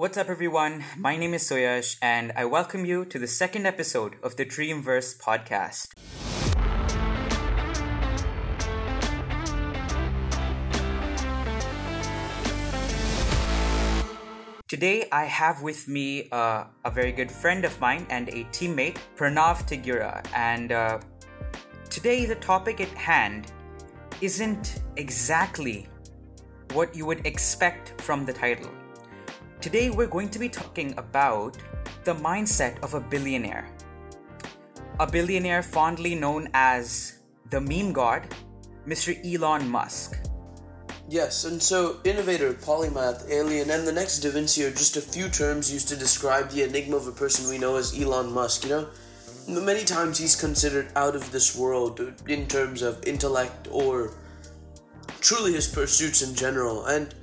What's 0.00 0.16
up, 0.16 0.30
everyone? 0.30 0.82
My 0.96 1.18
name 1.18 1.34
is 1.34 1.42
Suyash, 1.42 1.98
and 2.00 2.32
I 2.34 2.46
welcome 2.46 2.86
you 2.86 3.04
to 3.04 3.18
the 3.18 3.26
second 3.26 3.66
episode 3.66 4.16
of 4.22 4.36
the 4.36 4.46
Dreamverse 4.46 5.20
podcast. 5.20 5.92
Today, 14.68 15.06
I 15.12 15.26
have 15.26 15.60
with 15.60 15.86
me 15.86 16.30
uh, 16.32 16.64
a 16.82 16.90
very 16.90 17.12
good 17.12 17.30
friend 17.30 17.66
of 17.66 17.78
mine 17.78 18.06
and 18.08 18.30
a 18.30 18.44
teammate, 18.44 18.96
Pranav 19.16 19.68
Tigura. 19.68 20.26
And 20.34 20.72
uh, 20.72 21.00
today, 21.90 22.24
the 22.24 22.36
topic 22.36 22.80
at 22.80 22.88
hand 22.88 23.52
isn't 24.22 24.80
exactly 24.96 25.90
what 26.72 26.96
you 26.96 27.04
would 27.04 27.26
expect 27.26 28.00
from 28.00 28.24
the 28.24 28.32
title. 28.32 28.70
Today, 29.60 29.90
we're 29.90 30.06
going 30.06 30.30
to 30.30 30.38
be 30.38 30.48
talking 30.48 30.94
about 30.96 31.58
the 32.04 32.14
mindset 32.14 32.82
of 32.82 32.94
a 32.94 33.00
billionaire. 33.00 33.68
A 34.98 35.06
billionaire 35.06 35.62
fondly 35.62 36.14
known 36.14 36.48
as 36.54 37.18
the 37.50 37.60
meme 37.60 37.92
god, 37.92 38.34
Mr. 38.86 39.12
Elon 39.22 39.68
Musk. 39.68 40.16
Yes, 41.10 41.44
and 41.44 41.62
so 41.62 42.00
innovator, 42.04 42.54
polymath, 42.54 43.28
alien, 43.28 43.68
and 43.68 43.86
the 43.86 43.92
next 43.92 44.20
Da 44.20 44.30
Vinci 44.30 44.64
are 44.64 44.70
just 44.70 44.96
a 44.96 45.02
few 45.02 45.28
terms 45.28 45.70
used 45.70 45.88
to 45.88 45.96
describe 45.96 46.48
the 46.48 46.62
enigma 46.62 46.96
of 46.96 47.06
a 47.06 47.12
person 47.12 47.50
we 47.50 47.58
know 47.58 47.76
as 47.76 48.00
Elon 48.00 48.32
Musk, 48.32 48.64
you 48.64 48.70
know? 48.70 48.88
Many 49.46 49.84
times 49.84 50.16
he's 50.16 50.36
considered 50.36 50.90
out 50.96 51.14
of 51.14 51.32
this 51.32 51.54
world 51.54 52.00
uh, 52.00 52.12
in 52.26 52.46
terms 52.46 52.80
of 52.80 53.06
intellect 53.06 53.68
or 53.70 54.14
truly 55.20 55.52
his 55.52 55.68
pursuits 55.68 56.22
in 56.22 56.34
general. 56.34 56.86
And 56.86 57.14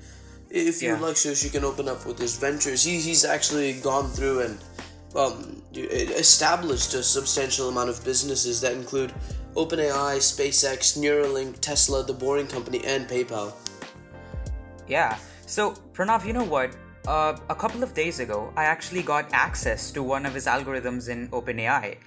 if 0.57 0.81
you 0.81 0.89
yeah. 0.89 0.99
like, 0.99 1.17
so 1.17 1.29
you 1.29 1.51
can 1.51 1.63
open 1.63 1.87
up 1.87 2.05
with 2.05 2.17
his 2.17 2.37
ventures. 2.37 2.83
He, 2.83 2.99
he's 2.99 3.25
actually 3.25 3.73
gone 3.81 4.09
through 4.09 4.41
and 4.41 4.57
um, 5.15 5.61
established 5.73 6.93
a 6.93 7.03
substantial 7.03 7.69
amount 7.69 7.89
of 7.89 8.03
businesses 8.03 8.61
that 8.61 8.73
include 8.73 9.13
OpenAI, 9.55 10.17
SpaceX, 10.17 10.97
Neuralink, 10.97 11.59
Tesla, 11.59 12.03
The 12.03 12.13
Boring 12.13 12.47
Company, 12.47 12.83
and 12.85 13.07
PayPal. 13.07 13.53
Yeah. 14.87 15.17
So, 15.45 15.71
Pranav, 15.93 16.25
you 16.25 16.33
know 16.33 16.43
what? 16.43 16.75
Uh, 17.07 17.37
a 17.49 17.55
couple 17.55 17.83
of 17.83 17.93
days 17.93 18.19
ago, 18.19 18.51
I 18.57 18.65
actually 18.65 19.01
got 19.01 19.29
access 19.31 19.91
to 19.91 20.03
one 20.03 20.25
of 20.25 20.33
his 20.33 20.45
algorithms 20.45 21.09
in 21.09 21.29
OpenAI, 21.29 21.97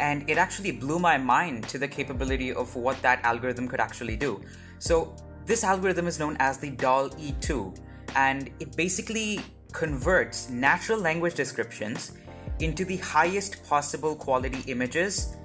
and 0.00 0.28
it 0.28 0.38
actually 0.38 0.72
blew 0.72 0.98
my 0.98 1.18
mind 1.18 1.68
to 1.68 1.78
the 1.78 1.86
capability 1.86 2.52
of 2.52 2.74
what 2.74 3.00
that 3.02 3.20
algorithm 3.22 3.68
could 3.68 3.80
actually 3.80 4.16
do. 4.16 4.40
So, 4.78 5.14
this 5.44 5.62
algorithm 5.62 6.08
is 6.08 6.18
known 6.18 6.36
as 6.40 6.58
the 6.58 6.70
DALL-E 6.70 7.34
2, 7.40 7.74
and 8.16 8.50
it 8.58 8.74
basically 8.76 9.40
converts 9.72 10.50
natural 10.50 10.98
language 10.98 11.34
descriptions 11.34 12.12
into 12.58 12.84
the 12.84 12.96
highest 12.96 13.62
possible 13.68 14.16
quality 14.16 14.62
images, 14.66 15.36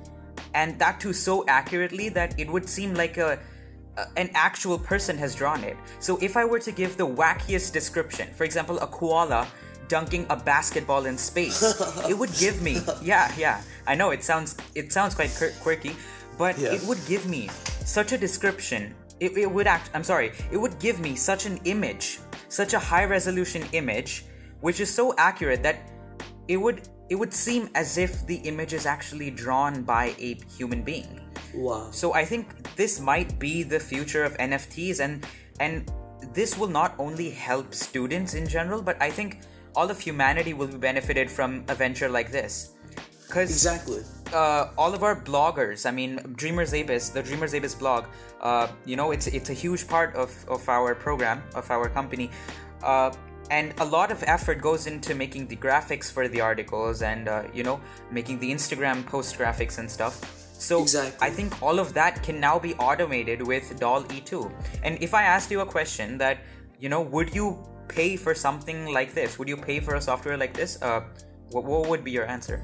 and 0.56 0.80
that 0.80 1.00
too 1.00 1.14
so 1.14 1.46
accurately 1.48 2.10
that 2.10 2.40
it 2.40 2.50
would 2.50 2.68
seem 2.68 2.96
like 2.96 3.18
a 3.18 3.38
an 4.16 4.30
actual 4.34 4.80
person 4.80 5.18
has 5.18 5.36
drawn 5.36 5.64
it. 5.64 5.78
So 6.00 6.18
if 6.22 6.38
I 6.38 6.46
were 6.46 6.60
to 6.60 6.72
give 6.72 6.98
the 6.98 7.08
wackiest 7.08 7.74
description, 7.74 8.30
for 8.34 8.46
example, 8.46 8.80
a 8.80 8.88
koala 8.88 9.48
dunking 9.90 10.26
a 10.30 10.36
basketball 10.38 11.06
in 11.06 11.18
space, 11.18 11.62
it 12.10 12.18
would 12.18 12.34
give 12.40 12.62
me 12.62 12.80
yeah, 13.02 13.32
yeah. 13.38 13.62
I 13.86 13.96
know 13.96 14.12
it 14.12 14.24
sounds 14.24 14.56
it 14.76 14.94
sounds 14.94 15.14
quite 15.14 15.32
quirky, 15.62 15.96
but 16.38 16.58
yeah. 16.58 16.74
it 16.74 16.82
would 16.84 17.00
give 17.06 17.28
me 17.28 17.50
such 17.86 18.14
a 18.14 18.18
description. 18.18 18.96
It, 19.20 19.38
it 19.38 19.52
would 19.52 19.68
act 19.68 19.92
I'm 19.94 20.04
sorry, 20.04 20.32
it 20.52 20.58
would 20.58 20.80
give 20.80 21.00
me 21.00 21.16
such 21.16 21.46
an 21.46 21.60
image, 21.66 22.20
such 22.52 22.74
a 22.74 22.80
high 22.80 23.06
resolution 23.06 23.64
image 23.72 24.26
which 24.60 24.80
is 24.80 24.94
so 24.94 25.16
accurate 25.18 25.64
that 25.64 25.80
it 26.48 26.58
would 26.58 26.88
it 27.10 27.16
would 27.16 27.34
seem 27.34 27.70
as 27.76 27.98
if 27.98 28.26
the 28.26 28.38
image 28.48 28.74
is 28.74 28.86
actually 28.86 29.30
drawn 29.30 29.84
by 29.84 30.16
a 30.18 30.40
human 30.58 30.82
being. 30.82 31.20
Wow. 31.54 31.92
So 31.92 32.14
I 32.14 32.24
think 32.24 32.76
this 32.76 33.02
might 33.02 33.38
be 33.38 33.64
the 33.64 33.80
future 33.80 34.24
of 34.24 34.38
NFTs 34.38 35.00
and 35.02 35.26
and 35.60 35.92
this 36.34 36.58
will 36.58 36.70
not 36.70 36.96
only 37.00 37.30
help 37.30 37.74
students 37.74 38.34
in 38.34 38.48
general, 38.48 38.82
but 38.82 39.02
I 39.02 39.10
think 39.10 39.42
all 39.76 39.90
of 39.90 40.00
humanity 40.00 40.54
will 40.54 40.68
be 40.68 40.78
benefited 40.78 41.30
from 41.30 41.66
a 41.68 41.76
venture 41.76 42.08
like 42.08 42.32
this. 42.32 42.76
Cause 43.32 43.50
exactly. 43.50 44.04
Uh, 44.34 44.70
all 44.78 44.94
of 44.94 45.04
our 45.04 45.16
bloggers, 45.16 45.86
I 45.86 45.92
mean, 45.92 46.20
Dreamers 46.36 46.74
Abis, 46.74 47.12
the 47.12 47.24
Dreamers 47.24 47.54
Abis 47.54 47.78
blog, 47.78 48.06
uh, 48.42 48.68
you 48.86 48.96
know, 48.96 49.12
it's 49.12 49.28
it's 49.28 49.50
a 49.50 49.58
huge 49.64 49.88
part 49.88 50.16
of, 50.16 50.30
of 50.48 50.68
our 50.70 50.96
program, 50.96 51.44
of 51.56 51.70
our 51.72 51.90
company. 51.90 52.30
Uh, 52.84 53.12
and 53.50 53.74
a 53.80 53.86
lot 53.86 54.12
of 54.12 54.24
effort 54.28 54.62
goes 54.62 54.88
into 54.88 55.14
making 55.16 55.48
the 55.48 55.58
graphics 55.58 56.12
for 56.12 56.28
the 56.28 56.40
articles 56.40 57.02
and 57.02 57.28
uh, 57.28 57.44
you 57.54 57.64
know 57.64 57.82
making 58.10 58.40
the 58.40 58.50
instagram 58.50 59.06
post 59.06 59.38
graphics 59.38 59.78
and 59.78 59.92
stuff 59.92 60.42
so 60.62 60.84
exactly. 60.84 61.28
I 61.28 61.32
think 61.32 61.60
all 61.62 61.80
of 61.80 61.94
that 61.96 62.22
can 62.22 62.40
now 62.40 62.60
be 62.60 62.76
automated 62.76 63.46
with 63.46 63.80
DALL-E 63.80 64.22
2. 64.22 64.52
And 64.84 65.02
if 65.02 65.16
I 65.16 65.24
asked 65.24 65.50
you 65.50 65.62
a 65.62 65.66
question 65.66 66.20
that, 66.20 66.38
you 66.80 66.88
know, 66.88 67.02
would 67.02 67.34
you 67.34 67.58
pay 67.88 68.16
for 68.16 68.36
something 68.36 68.94
like 68.94 69.16
this? 69.16 69.40
Would 69.40 69.50
you 69.50 69.58
pay 69.58 69.80
for 69.80 69.96
a 69.96 70.02
software 70.02 70.38
like 70.38 70.54
this? 70.54 70.80
Uh, 70.80 71.02
what, 71.50 71.64
what 71.64 71.90
would 71.90 72.04
be 72.04 72.12
your 72.12 72.28
answer? 72.28 72.64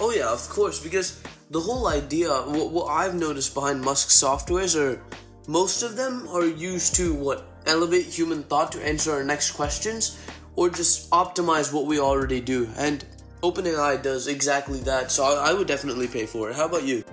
Oh 0.00 0.10
yeah, 0.10 0.28
of 0.28 0.48
course, 0.48 0.80
because 0.80 1.22
the 1.50 1.60
whole 1.60 1.86
idea, 1.86 2.30
what, 2.30 2.70
what 2.70 2.86
I've 2.86 3.14
noticed 3.14 3.54
behind 3.54 3.80
Musk's 3.80 4.20
softwares 4.20 4.78
are 4.78 5.00
most 5.46 5.82
of 5.82 5.96
them 5.96 6.26
are 6.28 6.46
used 6.46 6.94
to 6.96 7.14
what 7.14 7.46
elevate 7.66 8.06
human 8.06 8.42
thought 8.44 8.72
to 8.72 8.84
answer 8.84 9.12
our 9.12 9.24
next 9.24 9.52
questions 9.52 10.18
or 10.56 10.70
just 10.70 11.10
optimize 11.10 11.72
what 11.72 11.86
we 11.86 12.00
already 12.00 12.40
do. 12.40 12.68
And 12.76 13.04
OpenAI 13.42 14.02
does 14.02 14.26
exactly 14.26 14.80
that, 14.80 15.10
so 15.10 15.24
I, 15.24 15.50
I 15.50 15.52
would 15.52 15.66
definitely 15.66 16.08
pay 16.08 16.26
for 16.26 16.50
it. 16.50 16.56
How 16.56 16.66
about 16.66 16.84
you? 16.84 17.04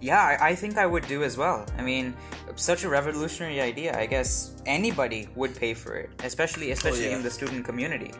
Yeah, 0.00 0.36
I, 0.38 0.54
think 0.54 0.76
I 0.76 0.84
would 0.84 1.06
do 1.06 1.22
as 1.22 1.38
well. 1.38 1.64
I 1.78 1.82
mean, 1.82 2.14
such 2.56 2.84
a 2.84 2.88
revolutionary 2.90 3.60
idea. 3.60 3.98
I 3.98 4.04
guess 4.04 4.54
anybody 4.66 5.28
would 5.34 5.56
pay 5.56 5.72
for 5.72 5.94
it, 5.94 6.10
especially 6.22 6.70
oh, 6.70 6.72
especially 6.74 7.06
oh, 7.06 7.10
yeah. 7.10 7.16
in 7.16 7.22
the 7.22 7.30
student 7.30 7.64
community. 7.64 8.12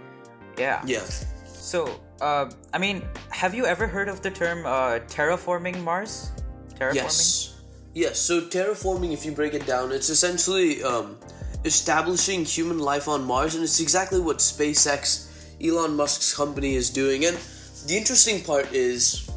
Yeah. 0.57 0.83
Yes. 0.87 1.34
So, 1.65 1.99
uh, 2.21 2.51
I 2.75 2.79
mean, 2.79 3.03
have 3.31 3.55
you 3.55 3.65
ever 3.65 3.87
heard 3.87 4.11
of 4.11 4.21
the 4.21 4.31
term 4.31 4.67
uh, 4.67 5.01
terraforming 5.09 5.83
Mars? 5.83 6.31
Terraforming. 6.75 6.95
Yes. 6.95 7.63
Yes. 7.95 8.19
So 8.21 8.43
terraforming, 8.43 9.15
if 9.15 9.25
you 9.25 9.33
break 9.33 9.55
it 9.55 9.65
down, 9.65 9.91
it's 9.91 10.11
essentially 10.11 10.85
um, 10.85 11.17
establishing 11.65 12.45
human 12.45 12.81
life 12.81 13.09
on 13.09 13.25
Mars, 13.25 13.55
and 13.55 13.65
it's 13.65 13.81
exactly 13.81 14.21
what 14.21 14.41
SpaceX, 14.41 15.33
Elon 15.59 15.97
Musk's 15.97 16.37
company, 16.37 16.75
is 16.75 16.91
doing. 16.91 17.25
And 17.25 17.39
the 17.87 17.97
interesting 17.97 18.45
part 18.45 18.71
is, 18.75 19.31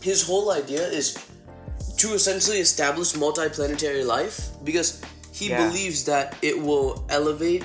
his 0.00 0.22
whole 0.24 0.52
idea 0.52 0.86
is 0.86 1.18
to 1.96 2.14
essentially 2.14 2.58
establish 2.58 3.14
multiplanetary 3.14 4.06
life 4.06 4.50
because 4.62 5.02
he 5.32 5.50
yeah. 5.50 5.66
believes 5.66 6.04
that 6.04 6.36
it 6.40 6.56
will 6.56 7.04
elevate 7.10 7.64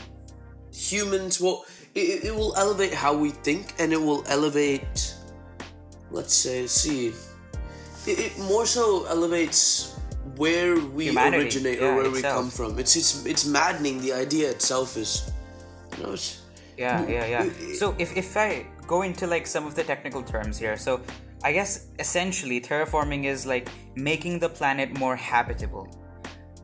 humans. 0.73 1.39
Well, 1.39 1.65
it, 1.95 2.25
it 2.25 2.35
will 2.35 2.55
elevate 2.57 2.93
how 2.93 3.13
we 3.15 3.29
think 3.29 3.73
and 3.79 3.93
it 3.93 4.01
will 4.01 4.23
elevate, 4.27 5.15
let's 6.11 6.33
say, 6.33 6.67
see, 6.67 7.13
it, 8.07 8.19
it 8.19 8.39
more 8.39 8.65
so 8.65 9.05
elevates 9.05 9.93
where 10.35 10.79
we 10.79 11.05
Humanity. 11.05 11.43
originate 11.43 11.79
yeah, 11.79 11.87
or 11.87 11.95
where 11.95 12.05
itself. 12.07 12.15
we 12.15 12.41
come 12.41 12.49
from. 12.49 12.79
It's 12.79 12.95
it's 12.95 13.25
it's 13.25 13.45
maddening. 13.45 14.01
The 14.01 14.13
idea 14.13 14.49
itself 14.49 14.97
is, 14.97 15.31
you 15.97 16.03
know, 16.03 16.13
it's, 16.13 16.41
yeah, 16.77 17.05
yeah, 17.07 17.25
yeah. 17.27 17.73
So 17.75 17.95
if 17.99 18.15
if 18.17 18.35
I 18.35 18.65
go 18.87 19.03
into 19.03 19.27
like 19.27 19.45
some 19.45 19.67
of 19.67 19.75
the 19.75 19.83
technical 19.83 20.23
terms 20.23 20.57
here, 20.57 20.77
so 20.77 21.01
I 21.43 21.51
guess 21.51 21.87
essentially 21.99 22.59
terraforming 22.61 23.25
is 23.25 23.45
like 23.45 23.69
making 23.95 24.39
the 24.39 24.49
planet 24.49 24.97
more 24.97 25.15
habitable. 25.15 25.87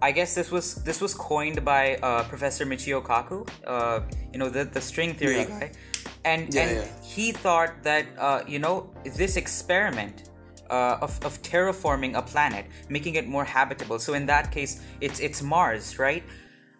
I 0.01 0.11
guess 0.11 0.35
this 0.35 0.49
was 0.51 0.75
this 0.83 1.01
was 1.01 1.13
coined 1.13 1.65
by 1.65 1.97
uh, 1.97 2.23
Professor 2.23 2.65
Michio 2.65 3.03
Kaku, 3.03 3.47
uh, 3.67 4.01
you 4.31 4.39
know 4.39 4.49
the 4.49 4.63
the 4.63 4.81
string 4.81 5.13
theory 5.13 5.39
yeah. 5.39 5.59
guy, 5.59 5.71
and 6.23 6.53
yeah, 6.53 6.61
and 6.61 6.71
yeah. 6.77 6.85
he 7.03 7.31
thought 7.31 7.83
that 7.83 8.05
uh, 8.17 8.43
you 8.47 8.59
know 8.59 8.89
this 9.03 9.35
experiment 9.35 10.29
uh, 10.69 10.97
of, 11.01 11.19
of 11.25 11.41
terraforming 11.41 12.15
a 12.15 12.21
planet, 12.21 12.65
making 12.89 13.15
it 13.15 13.27
more 13.27 13.43
habitable. 13.43 13.99
So 13.99 14.13
in 14.13 14.25
that 14.27 14.51
case, 14.51 14.81
it's 15.01 15.19
it's 15.19 15.41
Mars, 15.41 15.99
right? 15.99 16.23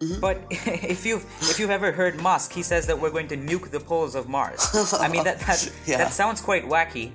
Mm-hmm. 0.00 0.20
But 0.20 0.40
if 0.50 1.04
you've 1.04 1.24
if 1.42 1.58
you've 1.58 1.70
ever 1.70 1.92
heard 1.92 2.20
Musk, 2.22 2.52
he 2.52 2.62
says 2.62 2.86
that 2.86 2.98
we're 2.98 3.10
going 3.10 3.28
to 3.28 3.36
nuke 3.36 3.70
the 3.70 3.80
poles 3.80 4.14
of 4.14 4.28
Mars. 4.28 4.66
I 4.98 5.08
mean 5.08 5.24
that 5.24 5.40
that, 5.40 5.70
that 5.86 6.12
sounds 6.12 6.40
quite 6.40 6.64
wacky, 6.64 7.12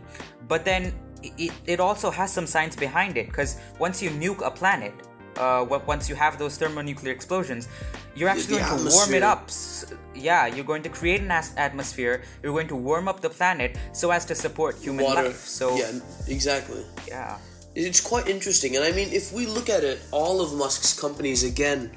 but 0.47 0.65
then 0.65 0.93
it, 1.23 1.51
it 1.65 1.79
also 1.79 2.11
has 2.11 2.31
some 2.31 2.45
science 2.45 2.75
behind 2.75 3.17
it 3.17 3.27
because 3.27 3.59
once 3.79 4.03
you 4.03 4.11
nuke 4.11 4.45
a 4.45 4.51
planet, 4.51 4.93
uh, 5.37 5.65
once 5.85 6.09
you 6.09 6.15
have 6.15 6.37
those 6.37 6.57
thermonuclear 6.57 7.13
explosions, 7.13 7.67
you're 8.15 8.29
actually 8.29 8.59
going 8.59 8.77
to 8.77 8.89
warm 8.89 9.13
it 9.13 9.23
up. 9.23 9.49
Yeah, 10.13 10.47
you're 10.47 10.65
going 10.65 10.83
to 10.83 10.89
create 10.89 11.21
an 11.21 11.31
atmosphere. 11.31 12.23
You're 12.41 12.53
going 12.53 12.67
to 12.69 12.75
warm 12.75 13.07
up 13.07 13.21
the 13.21 13.29
planet 13.29 13.77
so 13.93 14.11
as 14.11 14.25
to 14.25 14.35
support 14.35 14.77
human 14.77 15.05
Water. 15.05 15.23
life. 15.23 15.39
So 15.45 15.75
yeah, 15.75 15.91
exactly. 16.27 16.85
Yeah, 17.07 17.37
it's 17.75 18.01
quite 18.01 18.27
interesting. 18.27 18.75
And 18.75 18.85
I 18.85 18.91
mean, 18.91 19.09
if 19.11 19.33
we 19.33 19.45
look 19.45 19.69
at 19.69 19.83
it, 19.83 19.99
all 20.11 20.41
of 20.41 20.53
Musk's 20.53 20.97
companies 20.97 21.43
again 21.43 21.91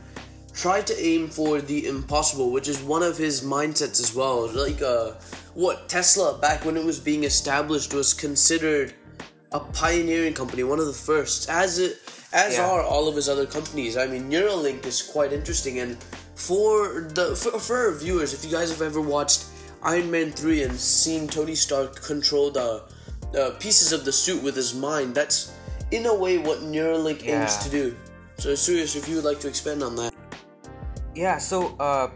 try 0.53 0.81
to 0.81 1.01
aim 1.01 1.29
for 1.29 1.61
the 1.61 1.87
impossible, 1.87 2.51
which 2.51 2.67
is 2.67 2.83
one 2.83 3.05
of 3.05 3.17
his 3.17 3.43
mindsets 3.43 4.01
as 4.01 4.15
well. 4.15 4.49
Like 4.49 4.83
uh, 4.83 5.13
what 5.55 5.89
Tesla 5.89 6.37
back 6.39 6.65
when 6.65 6.77
it 6.77 6.85
was 6.85 6.99
being 6.99 7.23
established 7.25 7.95
was 7.95 8.13
considered 8.13 8.95
a 9.53 9.61
pioneering 9.61 10.35
company, 10.35 10.65
one 10.65 10.81
of 10.81 10.87
the 10.87 10.93
first, 10.93 11.49
as 11.49 11.79
it 11.79 11.99
as 12.33 12.57
yeah. 12.57 12.69
are 12.69 12.83
all 12.83 13.09
of 13.09 13.17
his 13.17 13.29
other 13.29 13.47
companies. 13.47 13.97
I 13.97 14.07
mean, 14.07 14.31
Neuralink 14.31 14.85
is 14.85 15.03
quite 15.03 15.33
interesting, 15.33 15.79
and 15.81 15.97
for 16.35 17.09
the 17.15 17.35
for, 17.35 17.59
for 17.59 17.77
our 17.77 17.95
viewers, 17.95 18.35
if 18.35 18.45
you 18.45 18.51
guys 18.51 18.71
have 18.71 18.83
ever 18.83 19.01
watched 19.01 19.47
Iron 19.83 20.11
Man 20.11 20.33
three 20.33 20.63
and 20.63 20.79
seen 20.79 21.29
Tony 21.29 21.55
Stark 21.55 22.03
control 22.03 22.51
the 22.51 22.85
uh, 23.39 23.51
pieces 23.59 23.93
of 23.93 24.05
the 24.05 24.13
suit 24.13 24.43
with 24.43 24.57
his 24.57 24.75
mind, 24.75 25.15
that's 25.15 25.53
in 25.91 26.07
a 26.07 26.15
way 26.15 26.39
what 26.39 26.61
Neuralink 26.61 27.25
yeah. 27.25 27.41
aims 27.41 27.57
to 27.59 27.71
do. 27.71 27.97
So, 28.39 28.51
Suyash, 28.51 28.95
if 28.95 29.09
you 29.09 29.17
would 29.17 29.25
like 29.25 29.41
to 29.41 29.49
expand 29.49 29.83
on 29.83 29.97
that. 29.97 30.15
Yeah, 31.15 31.39
so 31.39 31.75
uh, 31.81 32.11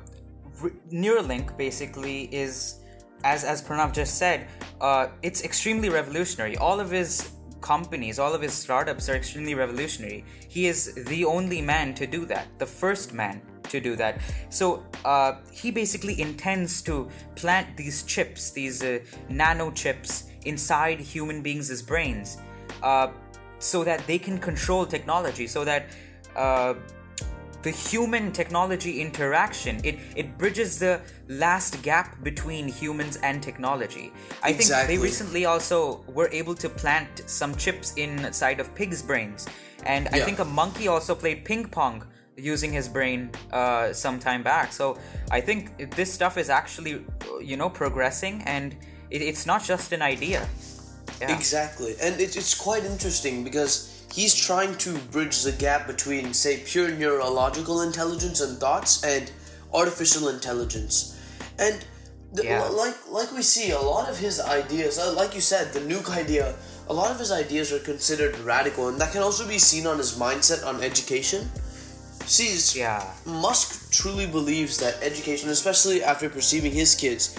Neuralink 0.93 1.57
basically 1.57 2.33
is, 2.33 2.81
as 3.25 3.43
as 3.43 3.61
Pranav 3.61 3.93
just 3.93 4.19
said, 4.19 4.47
uh, 4.81 5.09
it's 5.23 5.43
extremely 5.43 5.89
revolutionary. 5.89 6.57
All 6.57 6.79
of 6.79 6.91
his 6.91 7.32
companies, 7.63 8.19
all 8.19 8.35
of 8.35 8.43
his 8.43 8.53
startups 8.53 9.09
are 9.09 9.15
extremely 9.15 9.55
revolutionary. 9.55 10.25
He 10.49 10.67
is 10.67 10.95
the 11.07 11.25
only 11.25 11.63
man 11.63 11.95
to 11.95 12.07
do 12.07 12.27
that, 12.27 12.49
the 12.59 12.67
first 12.67 13.15
man 13.15 13.41
to 13.71 13.81
do 13.81 13.97
that. 13.97 14.21
So 14.51 14.85
uh, 15.05 15.37
he 15.51 15.71
basically 15.71 16.21
intends 16.21 16.83
to 16.83 17.09
plant 17.37 17.77
these 17.77 18.03
chips, 18.03 18.51
these 18.51 18.83
uh, 18.83 18.99
nano 19.29 19.71
chips, 19.71 20.25
inside 20.45 21.01
human 21.01 21.41
beings' 21.41 21.81
brains, 21.81 22.39
uh, 22.83 23.09
so 23.59 23.85
that 23.85 24.07
they 24.07 24.19
can 24.19 24.39
control 24.39 24.85
technology, 24.85 25.47
so 25.47 25.65
that 25.65 25.87
uh, 26.37 26.75
the 27.63 27.71
human 27.71 28.33
technology 28.33 29.01
interaction 29.01 29.81
it 29.85 29.99
it 30.17 30.37
bridges 30.39 30.79
the 30.79 31.01
last 31.29 31.81
gap 31.83 32.23
between 32.23 32.69
humans 32.69 33.19
and 33.23 33.43
technology 33.43 34.13
i 34.43 34.51
exactly. 34.51 34.65
think 34.65 34.89
they 34.89 35.03
recently 35.03 35.45
also 35.45 36.05
were 36.09 36.29
able 36.33 36.55
to 36.55 36.69
plant 36.69 37.23
some 37.27 37.55
chips 37.55 37.95
inside 37.95 38.61
of 38.61 38.75
pigs 38.75 39.03
brains 39.03 39.47
and 39.87 40.07
yeah. 40.07 40.17
i 40.17 40.21
think 40.21 40.39
a 40.39 40.45
monkey 40.45 40.89
also 40.89 41.15
played 41.15 41.45
ping 41.45 41.65
pong 41.69 42.05
using 42.37 42.73
his 42.73 42.89
brain 42.89 43.31
uh, 43.53 43.93
some 43.93 44.19
time 44.19 44.43
back 44.43 44.73
so 44.73 44.99
i 45.31 45.41
think 45.41 45.95
this 45.95 46.13
stuff 46.13 46.39
is 46.39 46.49
actually 46.49 47.05
you 47.43 47.57
know 47.57 47.69
progressing 47.69 48.43
and 48.47 48.77
it, 49.11 49.21
it's 49.23 49.47
not 49.47 49.63
just 49.63 49.93
an 49.93 50.03
idea 50.03 50.49
yeah. 51.21 51.35
exactly 51.37 51.95
and 52.01 52.19
it, 52.21 52.37
it's 52.37 52.55
quite 52.55 52.85
interesting 52.85 53.45
because 53.45 53.92
he's 54.13 54.35
trying 54.35 54.77
to 54.79 54.99
bridge 55.11 55.43
the 55.43 55.53
gap 55.53 55.87
between, 55.87 56.35
say, 56.35 56.63
pure 56.65 56.91
neurological 56.91 57.81
intelligence 57.83 58.41
and 58.41 58.59
thoughts 58.59 59.03
and 59.05 59.31
artificial 59.73 60.29
intelligence. 60.29 61.19
And 61.59 61.85
the, 62.33 62.45
yeah. 62.45 62.63
like 62.69 62.97
like 63.11 63.33
we 63.33 63.43
see, 63.43 63.73
a 63.73 63.81
lot 63.81 64.09
of 64.09 64.19
his 64.19 64.41
ideas, 64.41 64.99
uh, 64.99 65.13
like 65.15 65.35
you 65.35 65.41
said, 65.41 65.73
the 65.73 65.81
nuke 65.81 66.11
idea, 66.11 66.55
a 66.89 66.95
lot 66.95 67.11
of 67.11 67.19
his 67.19 67.31
ideas 67.31 67.73
are 67.73 67.79
considered 67.79 68.39
radical, 68.41 68.89
and 68.89 69.01
that 69.01 69.13
can 69.13 69.23
also 69.23 69.47
be 69.47 69.59
seen 69.59 69.87
on 69.87 69.99
his 69.99 70.19
mindset 70.19 70.67
on 70.67 70.83
education. 70.83 71.49
See, 72.25 72.79
yeah. 72.79 73.13
Musk 73.27 73.93
truly 73.93 74.27
believes 74.27 74.79
that 74.79 75.03
education, 75.03 75.51
especially 75.51 76.03
after 76.03 76.31
perceiving 76.31 76.73
his 76.73 76.95
kids, 76.95 77.37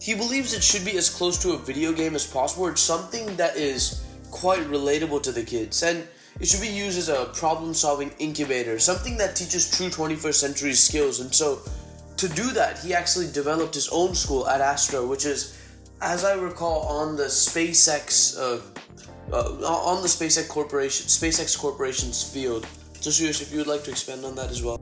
he 0.00 0.14
believes 0.14 0.52
it 0.52 0.62
should 0.62 0.84
be 0.84 0.98
as 0.98 1.08
close 1.08 1.38
to 1.38 1.52
a 1.52 1.58
video 1.58 1.92
game 1.92 2.14
as 2.14 2.26
possible. 2.26 2.66
It's 2.66 2.80
something 2.80 3.34
that 3.36 3.56
is 3.56 4.05
quite 4.36 4.64
relatable 4.68 5.22
to 5.22 5.32
the 5.32 5.42
kids, 5.42 5.82
and 5.82 6.06
it 6.40 6.46
should 6.46 6.60
be 6.60 6.68
used 6.68 6.98
as 6.98 7.08
a 7.08 7.24
problem 7.32 7.72
solving 7.72 8.10
incubator, 8.18 8.78
something 8.78 9.16
that 9.16 9.34
teaches 9.34 9.70
true 9.70 9.88
21st 9.88 10.34
century 10.34 10.74
skills. 10.74 11.20
And 11.20 11.34
so, 11.34 11.60
to 12.18 12.28
do 12.28 12.52
that, 12.52 12.78
he 12.78 12.92
actually 12.92 13.32
developed 13.32 13.74
his 13.74 13.88
own 13.88 14.14
school 14.14 14.46
Ad 14.46 14.60
Astra, 14.60 15.04
which 15.06 15.24
is, 15.24 15.58
as 16.02 16.24
I 16.24 16.34
recall, 16.34 16.80
on 17.00 17.16
the 17.16 17.28
SpaceX. 17.28 18.38
Uh, 18.38 18.60
uh, 19.32 19.92
on 19.92 20.02
the 20.02 20.08
SpaceX 20.08 20.46
Corporation, 20.48 21.06
SpaceX 21.06 21.58
Corporation's 21.58 22.22
field. 22.22 22.64
So, 23.00 23.10
Suyash, 23.10 23.42
if 23.42 23.50
you 23.50 23.58
would 23.58 23.66
like 23.66 23.82
to 23.84 23.90
expand 23.90 24.24
on 24.24 24.36
that 24.36 24.50
as 24.50 24.62
well. 24.62 24.80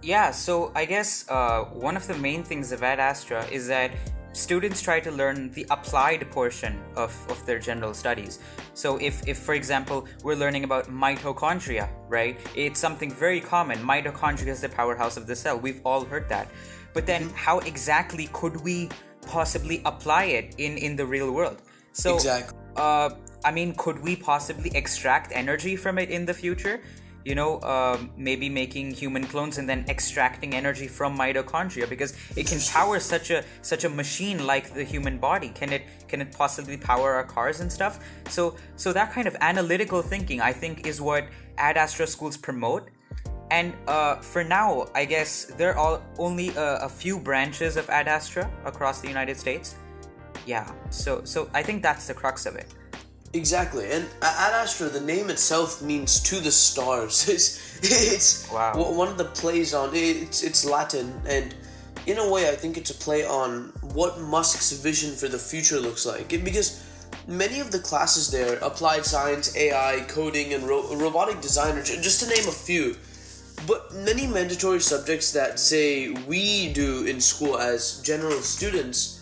Yeah, 0.00 0.30
so 0.30 0.70
I 0.76 0.84
guess 0.84 1.28
uh, 1.28 1.64
one 1.64 1.96
of 1.96 2.06
the 2.06 2.14
main 2.14 2.44
things 2.44 2.72
Ad 2.72 3.00
Astra 3.00 3.44
is 3.46 3.66
that 3.66 3.90
students 4.38 4.80
try 4.80 5.00
to 5.00 5.10
learn 5.10 5.50
the 5.50 5.66
applied 5.70 6.30
portion 6.30 6.80
of, 6.96 7.12
of 7.28 7.44
their 7.44 7.58
general 7.58 7.92
studies. 7.92 8.38
So, 8.74 8.96
if, 8.98 9.26
if, 9.26 9.38
for 9.38 9.54
example, 9.54 10.06
we're 10.22 10.36
learning 10.36 10.64
about 10.64 10.88
mitochondria, 10.88 11.88
right, 12.08 12.38
it's 12.54 12.78
something 12.78 13.10
very 13.10 13.40
common. 13.40 13.78
Mitochondria 13.80 14.48
is 14.48 14.60
the 14.60 14.68
powerhouse 14.68 15.16
of 15.16 15.26
the 15.26 15.34
cell. 15.34 15.58
We've 15.58 15.80
all 15.84 16.04
heard 16.04 16.28
that. 16.28 16.48
But 16.94 17.06
then, 17.06 17.30
how 17.34 17.58
exactly 17.60 18.28
could 18.32 18.60
we 18.62 18.88
possibly 19.26 19.82
apply 19.84 20.24
it 20.24 20.54
in, 20.58 20.78
in 20.78 20.96
the 20.96 21.04
real 21.04 21.32
world? 21.32 21.60
So, 21.92 22.14
exactly. 22.14 22.56
Uh, 22.76 23.10
I 23.44 23.50
mean, 23.50 23.74
could 23.74 23.98
we 24.00 24.14
possibly 24.16 24.70
extract 24.74 25.32
energy 25.34 25.74
from 25.76 25.98
it 25.98 26.10
in 26.10 26.24
the 26.24 26.34
future? 26.34 26.80
You 27.24 27.34
know, 27.34 27.60
um, 27.62 28.10
maybe 28.16 28.48
making 28.48 28.92
human 28.92 29.24
clones 29.24 29.58
and 29.58 29.68
then 29.68 29.84
extracting 29.88 30.54
energy 30.54 30.88
from 30.88 31.16
mitochondria 31.16 31.88
because 31.88 32.14
it 32.36 32.46
can 32.46 32.60
power 32.72 32.98
such 32.98 33.30
a 33.30 33.44
such 33.62 33.84
a 33.84 33.88
machine 33.88 34.46
like 34.46 34.72
the 34.74 34.84
human 34.84 35.18
body. 35.18 35.50
Can 35.50 35.72
it 35.72 35.82
can 36.06 36.20
it 36.20 36.32
possibly 36.32 36.76
power 36.76 37.14
our 37.14 37.24
cars 37.24 37.60
and 37.60 37.70
stuff? 37.70 38.00
So 38.28 38.56
so 38.76 38.92
that 38.92 39.12
kind 39.12 39.28
of 39.28 39.36
analytical 39.40 40.02
thinking, 40.02 40.40
I 40.40 40.52
think, 40.52 40.86
is 40.86 41.00
what 41.00 41.28
Ad 41.58 41.76
Astra 41.76 42.06
schools 42.06 42.36
promote. 42.36 42.90
And 43.50 43.74
uh, 43.86 44.16
for 44.16 44.44
now, 44.44 44.88
I 44.94 45.06
guess 45.06 45.46
there 45.56 45.76
are 45.76 46.02
only 46.18 46.50
a, 46.50 46.80
a 46.82 46.88
few 46.88 47.18
branches 47.18 47.76
of 47.76 47.88
Ad 47.88 48.06
Astra 48.06 48.50
across 48.64 49.00
the 49.00 49.08
United 49.08 49.36
States. 49.38 49.76
Yeah, 50.46 50.70
so 50.90 51.24
so 51.24 51.50
I 51.52 51.62
think 51.62 51.82
that's 51.82 52.06
the 52.06 52.14
crux 52.14 52.46
of 52.46 52.56
it. 52.56 52.74
Exactly, 53.34 53.90
and 53.90 54.06
Ad 54.22 54.54
Astra, 54.54 54.88
the 54.88 55.00
name 55.00 55.28
itself 55.28 55.82
means 55.82 56.20
to 56.22 56.40
the 56.40 56.52
stars. 56.52 57.28
It's, 57.38 57.68
it's 57.80 58.50
wow. 58.50 58.72
one 58.74 59.08
of 59.08 59.18
the 59.18 59.26
plays 59.26 59.72
on 59.72 59.90
it's 59.94 60.42
it's 60.42 60.64
Latin, 60.64 61.12
and 61.26 61.54
in 62.06 62.18
a 62.18 62.28
way, 62.28 62.48
I 62.48 62.56
think 62.56 62.78
it's 62.78 62.90
a 62.90 62.94
play 62.94 63.24
on 63.24 63.72
what 63.82 64.18
Musk's 64.18 64.72
vision 64.72 65.14
for 65.14 65.28
the 65.28 65.38
future 65.38 65.78
looks 65.78 66.06
like. 66.06 66.28
Because 66.28 66.82
many 67.28 67.60
of 67.60 67.70
the 67.70 67.78
classes 67.78 68.30
there, 68.30 68.54
applied 68.62 69.04
science, 69.04 69.54
AI, 69.54 70.04
coding, 70.08 70.54
and 70.54 70.64
ro- 70.64 70.96
robotic 70.96 71.40
design, 71.42 71.76
just 71.84 72.20
to 72.20 72.28
name 72.34 72.48
a 72.48 72.52
few. 72.66 72.96
But 73.66 73.94
many 73.94 74.26
mandatory 74.26 74.80
subjects 74.80 75.32
that 75.32 75.60
say 75.60 76.10
we 76.26 76.72
do 76.72 77.04
in 77.04 77.20
school 77.20 77.58
as 77.58 78.00
general 78.00 78.40
students 78.40 79.17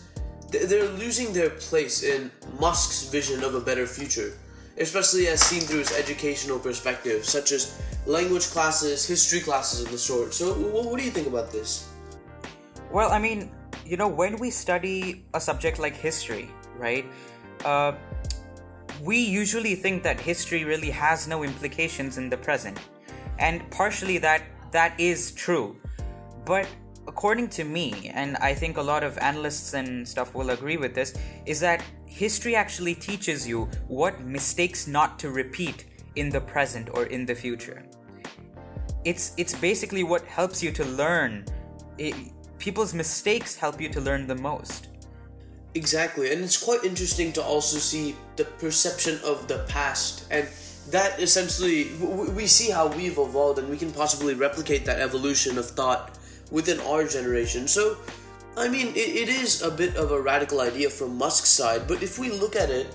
they're 0.64 0.88
losing 0.88 1.32
their 1.32 1.50
place 1.50 2.02
in 2.02 2.30
Musk's 2.58 3.08
vision 3.08 3.44
of 3.44 3.54
a 3.54 3.60
better 3.60 3.86
future, 3.86 4.32
especially 4.78 5.28
as 5.28 5.40
seen 5.40 5.60
through 5.60 5.80
his 5.80 5.92
educational 5.92 6.58
perspective, 6.58 7.24
such 7.24 7.52
as 7.52 7.80
language 8.06 8.46
classes, 8.50 9.06
history 9.06 9.40
classes 9.40 9.84
of 9.84 9.90
the 9.90 9.98
sort. 9.98 10.34
So, 10.34 10.54
what 10.54 10.98
do 10.98 11.04
you 11.04 11.10
think 11.10 11.26
about 11.26 11.52
this? 11.52 11.88
Well, 12.90 13.10
I 13.12 13.18
mean, 13.18 13.50
you 13.84 13.96
know, 13.96 14.08
when 14.08 14.36
we 14.38 14.50
study 14.50 15.24
a 15.34 15.40
subject 15.40 15.78
like 15.78 15.94
history, 15.94 16.50
right? 16.78 17.04
Uh, 17.64 17.92
we 19.02 19.18
usually 19.18 19.74
think 19.74 20.02
that 20.02 20.20
history 20.20 20.64
really 20.64 20.90
has 20.90 21.28
no 21.28 21.42
implications 21.42 22.18
in 22.18 22.30
the 22.30 22.36
present, 22.36 22.78
and 23.38 23.68
partially 23.70 24.18
that 24.18 24.42
that 24.72 24.98
is 24.98 25.32
true, 25.32 25.76
but 26.44 26.66
according 27.08 27.48
to 27.48 27.64
me, 27.64 28.10
and 28.14 28.36
I 28.38 28.54
think 28.54 28.76
a 28.76 28.82
lot 28.82 29.02
of 29.02 29.18
analysts 29.18 29.74
and 29.74 30.06
stuff 30.06 30.34
will 30.34 30.50
agree 30.50 30.76
with 30.76 30.94
this, 30.94 31.14
is 31.44 31.60
that 31.60 31.82
history 32.06 32.56
actually 32.56 32.94
teaches 32.94 33.46
you 33.46 33.68
what 33.88 34.20
mistakes 34.20 34.86
not 34.86 35.18
to 35.20 35.30
repeat 35.30 35.86
in 36.16 36.30
the 36.30 36.40
present 36.40 36.88
or 36.92 37.04
in 37.06 37.26
the 37.26 37.34
future. 37.34 37.84
It's 39.04 39.34
it's 39.36 39.54
basically 39.54 40.02
what 40.02 40.24
helps 40.24 40.62
you 40.62 40.72
to 40.72 40.84
learn. 40.84 41.44
It, 41.98 42.14
people's 42.58 42.94
mistakes 42.94 43.54
help 43.54 43.80
you 43.80 43.88
to 43.90 44.00
learn 44.00 44.26
the 44.26 44.34
most. 44.34 44.88
Exactly, 45.74 46.32
and 46.32 46.42
it's 46.42 46.56
quite 46.56 46.84
interesting 46.84 47.32
to 47.34 47.42
also 47.42 47.78
see 47.78 48.16
the 48.36 48.44
perception 48.44 49.20
of 49.24 49.46
the 49.46 49.64
past 49.68 50.26
and 50.30 50.48
that 50.88 51.20
essentially 51.20 51.90
we 52.34 52.46
see 52.46 52.70
how 52.70 52.86
we've 52.86 53.18
evolved 53.18 53.58
and 53.58 53.68
we 53.68 53.76
can 53.76 53.92
possibly 53.92 54.34
replicate 54.34 54.84
that 54.84 55.00
evolution 55.00 55.58
of 55.58 55.68
thought 55.68 56.16
within 56.50 56.80
our 56.80 57.04
generation. 57.04 57.68
So, 57.68 57.96
I 58.56 58.68
mean, 58.68 58.88
it, 58.88 58.98
it 58.98 59.28
is 59.28 59.62
a 59.62 59.70
bit 59.70 59.96
of 59.96 60.12
a 60.12 60.20
radical 60.20 60.60
idea 60.60 60.90
from 60.90 61.16
Musk's 61.16 61.48
side, 61.48 61.86
but 61.86 62.02
if 62.02 62.18
we 62.18 62.30
look 62.30 62.56
at 62.56 62.70
it, 62.70 62.94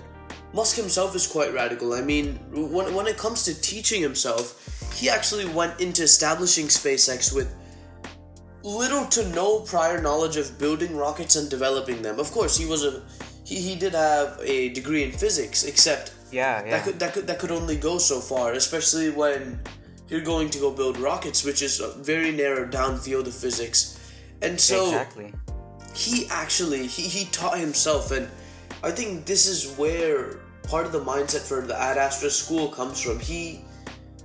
Musk 0.54 0.76
himself 0.76 1.16
is 1.16 1.26
quite 1.26 1.54
radical. 1.54 1.94
I 1.94 2.02
mean, 2.02 2.38
when, 2.52 2.94
when 2.94 3.06
it 3.06 3.16
comes 3.16 3.44
to 3.44 3.60
teaching 3.60 4.02
himself, 4.02 4.58
he 4.94 5.08
actually 5.08 5.46
went 5.46 5.80
into 5.80 6.02
establishing 6.02 6.66
SpaceX 6.66 7.34
with 7.34 7.54
little 8.62 9.06
to 9.06 9.28
no 9.30 9.60
prior 9.60 10.00
knowledge 10.00 10.36
of 10.36 10.58
building 10.58 10.96
rockets 10.96 11.36
and 11.36 11.48
developing 11.50 12.02
them. 12.02 12.18
Of 12.20 12.30
course, 12.30 12.56
he 12.56 12.66
was 12.66 12.84
a 12.84 13.02
he, 13.44 13.56
he 13.56 13.74
did 13.76 13.94
have 13.94 14.38
a 14.42 14.68
degree 14.70 15.02
in 15.04 15.12
physics, 15.12 15.64
except 15.64 16.14
yeah, 16.30 16.64
yeah. 16.64 16.70
that 16.70 16.84
could 16.84 16.98
that 17.00 17.12
could 17.12 17.26
that 17.26 17.38
could 17.38 17.50
only 17.50 17.76
go 17.76 17.98
so 17.98 18.20
far, 18.20 18.52
especially 18.52 19.10
when 19.10 19.60
you're 20.12 20.20
going 20.20 20.50
to 20.50 20.58
go 20.58 20.70
build 20.70 20.98
rockets, 20.98 21.42
which 21.42 21.62
is 21.62 21.80
a 21.80 21.88
very 21.94 22.30
narrow 22.30 22.66
down 22.66 22.98
field 22.98 23.26
of 23.26 23.34
physics. 23.34 23.98
And 24.42 24.60
so 24.60 24.84
exactly. 24.84 25.32
he 25.94 26.26
actually 26.28 26.86
he, 26.86 27.02
he 27.02 27.24
taught 27.32 27.58
himself 27.58 28.10
and 28.10 28.28
I 28.84 28.90
think 28.90 29.24
this 29.24 29.46
is 29.46 29.74
where 29.78 30.40
part 30.64 30.84
of 30.84 30.92
the 30.92 31.00
mindset 31.00 31.48
for 31.48 31.62
the 31.62 31.80
Ad 31.80 31.96
Astra 31.96 32.28
school 32.28 32.68
comes 32.68 33.00
from. 33.00 33.20
He 33.20 33.64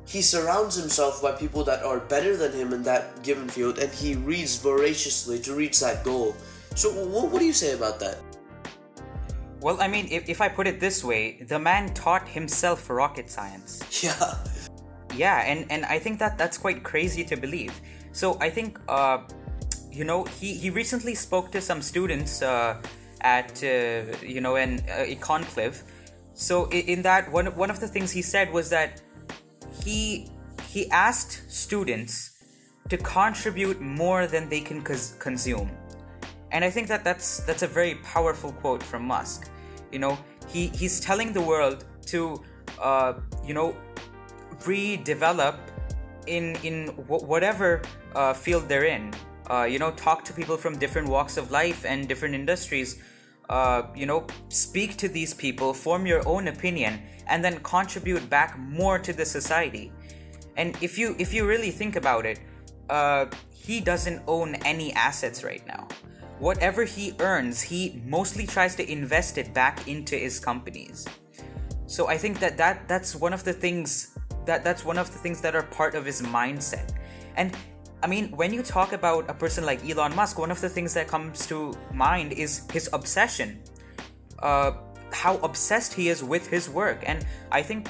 he 0.06 0.22
surrounds 0.22 0.76
himself 0.76 1.22
by 1.22 1.32
people 1.32 1.64
that 1.64 1.84
are 1.84 2.00
better 2.00 2.36
than 2.36 2.52
him 2.52 2.74
in 2.74 2.84
that 2.84 3.24
given 3.24 3.48
field 3.48 3.78
and 3.80 3.90
he 3.94 4.16
reads 4.16 4.58
voraciously 4.58 5.40
to 5.40 5.56
reach 5.56 5.80
that 5.80 6.04
goal. 6.04 6.36
So 6.76 6.90
what, 6.92 7.32
what 7.32 7.40
do 7.40 7.46
you 7.46 7.54
say 7.54 7.74
about 7.74 8.00
that? 8.02 8.18
Well, 9.62 9.82
I 9.82 9.88
mean, 9.88 10.08
if, 10.12 10.30
if 10.30 10.42
I 10.42 10.50
put 10.50 10.68
it 10.68 10.80
this 10.80 11.04
way, 11.04 11.42
the 11.42 11.58
man 11.58 11.94
taught 11.94 12.28
himself 12.28 12.90
rocket 12.90 13.30
science. 13.30 13.82
Yeah. 14.04 14.36
Yeah, 15.18 15.44
and, 15.46 15.66
and 15.72 15.84
I 15.86 16.00
think 16.00 16.20
that 16.20 16.38
that's 16.38 16.58
quite 16.58 16.84
crazy 16.84 17.24
to 17.26 17.36
believe. 17.36 17.74
So 18.12 18.38
I 18.40 18.50
think, 18.50 18.80
uh, 18.88 19.20
you 19.92 20.04
know, 20.04 20.24
he, 20.26 20.54
he 20.54 20.70
recently 20.70 21.16
spoke 21.16 21.52
to 21.52 21.62
some 21.62 21.82
students 21.82 22.42
uh, 22.42 22.82
at, 23.22 23.64
uh, 23.64 24.16
you 24.22 24.42
know, 24.42 24.56
an 24.56 24.82
uh, 24.90 25.14
a 25.14 25.16
conclave. 25.16 25.82
So 26.34 26.70
in, 26.70 27.02
that, 27.02 27.32
one, 27.32 27.48
one 27.56 27.72
of 27.72 27.80
the 27.80 27.88
things 27.88 28.12
he 28.12 28.22
said 28.22 28.54
was 28.54 28.70
that 28.70 29.02
he 29.84 30.30
he 30.68 30.90
asked 30.92 31.50
students 31.52 32.44
to 32.90 32.98
contribute 32.98 33.82
more 33.82 34.28
than 34.28 34.48
they 34.50 34.62
can 34.62 34.82
cons- 34.82 35.16
consume 35.20 35.70
and 36.52 36.64
i 36.64 36.70
think 36.70 36.88
that 36.88 37.04
that's 37.04 37.40
that's 37.48 37.64
a 37.64 37.68
very 37.68 37.96
powerful 37.96 38.52
quote 38.52 38.84
from 38.84 39.04
musk 39.06 39.50
you 39.92 40.00
know 40.00 40.18
he 40.48 40.68
he's 40.68 41.00
telling 41.00 41.34
the 41.34 41.42
world 41.42 41.86
to 42.06 42.42
uh, 42.82 43.14
you 43.46 43.54
know 43.54 43.76
redevelop 44.62 45.58
in 46.28 46.56
in 46.64 46.88
w- 47.08 47.26
whatever 47.26 47.82
uh, 48.16 48.34
field 48.34 48.68
they're 48.68 48.86
in. 48.86 49.14
Uh, 49.50 49.64
you 49.64 49.80
know 49.80 49.92
talk 49.92 50.24
to 50.26 50.34
people 50.34 50.58
from 50.58 50.78
different 50.78 51.08
walks 51.08 51.38
of 51.38 51.52
life 51.52 51.86
and 51.86 52.08
different 52.08 52.36
industries. 52.36 53.02
Uh, 53.50 53.84
you 53.96 54.06
know 54.06 54.28
speak 54.50 54.98
to 54.98 55.08
these 55.08 55.34
people 55.34 55.74
form 55.74 56.06
your 56.06 56.28
own 56.28 56.50
opinion 56.50 57.02
and 57.28 57.44
then 57.44 57.60
contribute 57.62 58.30
back 58.30 58.58
more 58.60 59.00
to 59.00 59.14
the 59.14 59.26
society. 59.26 59.92
And 60.58 60.76
if 60.82 60.98
you 60.98 61.16
if 61.18 61.34
you 61.34 61.48
really 61.48 61.72
think 61.72 61.96
about 61.96 62.26
it 62.26 62.40
uh, 62.90 63.26
he 63.54 63.80
doesn't 63.80 64.22
own 64.28 64.56
any 64.66 64.94
assets 64.94 65.44
right 65.44 65.66
now. 65.68 65.88
Whatever 66.40 66.84
he 66.84 67.14
earns 67.20 67.62
he 67.62 68.02
mostly 68.06 68.46
tries 68.46 68.76
to 68.76 68.92
invest 68.92 69.38
it 69.38 69.54
back 69.54 69.88
into 69.88 70.16
his 70.16 70.40
companies. 70.40 71.08
So 71.88 72.08
i 72.10 72.18
think 72.18 72.40
that, 72.40 72.58
that 72.58 72.88
that's 72.88 73.16
one 73.16 73.32
of 73.32 73.46
the 73.46 73.54
things 73.54 74.17
that 74.48 74.64
that's 74.64 74.84
one 74.84 74.98
of 74.98 75.12
the 75.14 75.20
things 75.20 75.40
that 75.42 75.56
are 75.56 75.64
part 75.64 75.94
of 75.94 76.04
his 76.06 76.22
mindset 76.22 76.90
and 77.36 77.56
I 78.04 78.06
mean, 78.06 78.30
when 78.30 78.54
you 78.54 78.62
talk 78.62 78.94
about 78.94 79.28
a 79.28 79.34
person 79.34 79.66
like 79.66 79.84
Elon 79.90 80.16
Musk, 80.16 80.38
one 80.38 80.52
of 80.52 80.62
the 80.62 80.70
things 80.70 80.94
that 80.94 81.08
comes 81.08 81.48
to 81.48 81.74
mind 81.92 82.32
is 82.32 82.68
his 82.72 82.90
obsession. 82.94 83.60
Uh, 84.38 84.74
how 85.12 85.38
obsessed 85.38 85.94
he 85.94 86.10
is 86.10 86.24
with 86.24 86.48
his 86.48 86.70
work. 86.70 87.04
And 87.08 87.26
I 87.52 87.64
think 87.64 87.90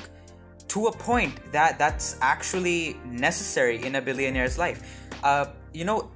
to 0.70 0.88
a 0.88 0.92
point 0.92 1.52
that 1.52 1.78
that's 1.78 2.18
actually 2.22 2.98
necessary 3.06 3.84
in 3.84 3.96
a 3.96 4.02
billionaire's 4.02 4.58
life. 4.58 5.10
Uh, 5.24 5.48
you 5.74 5.84
know, 5.84 6.12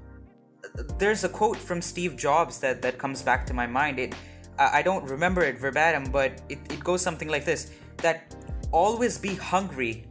there's 0.98 1.24
a 1.24 1.30
quote 1.30 1.58
from 1.58 1.82
Steve 1.82 2.16
Jobs 2.16 2.60
that, 2.60 2.82
that 2.82 2.98
comes 2.98 3.22
back 3.22 3.46
to 3.48 3.54
my 3.54 3.68
mind. 3.68 4.00
It 4.00 4.16
I 4.60 4.84
don't 4.84 5.04
remember 5.10 5.42
it 5.42 5.58
verbatim, 5.58 6.12
but 6.12 6.42
it, 6.48 6.60
it 6.70 6.84
goes 6.84 7.02
something 7.02 7.28
like 7.28 7.46
this 7.46 7.72
that 7.98 8.36
always 8.72 9.18
be 9.18 9.34
hungry, 9.36 10.06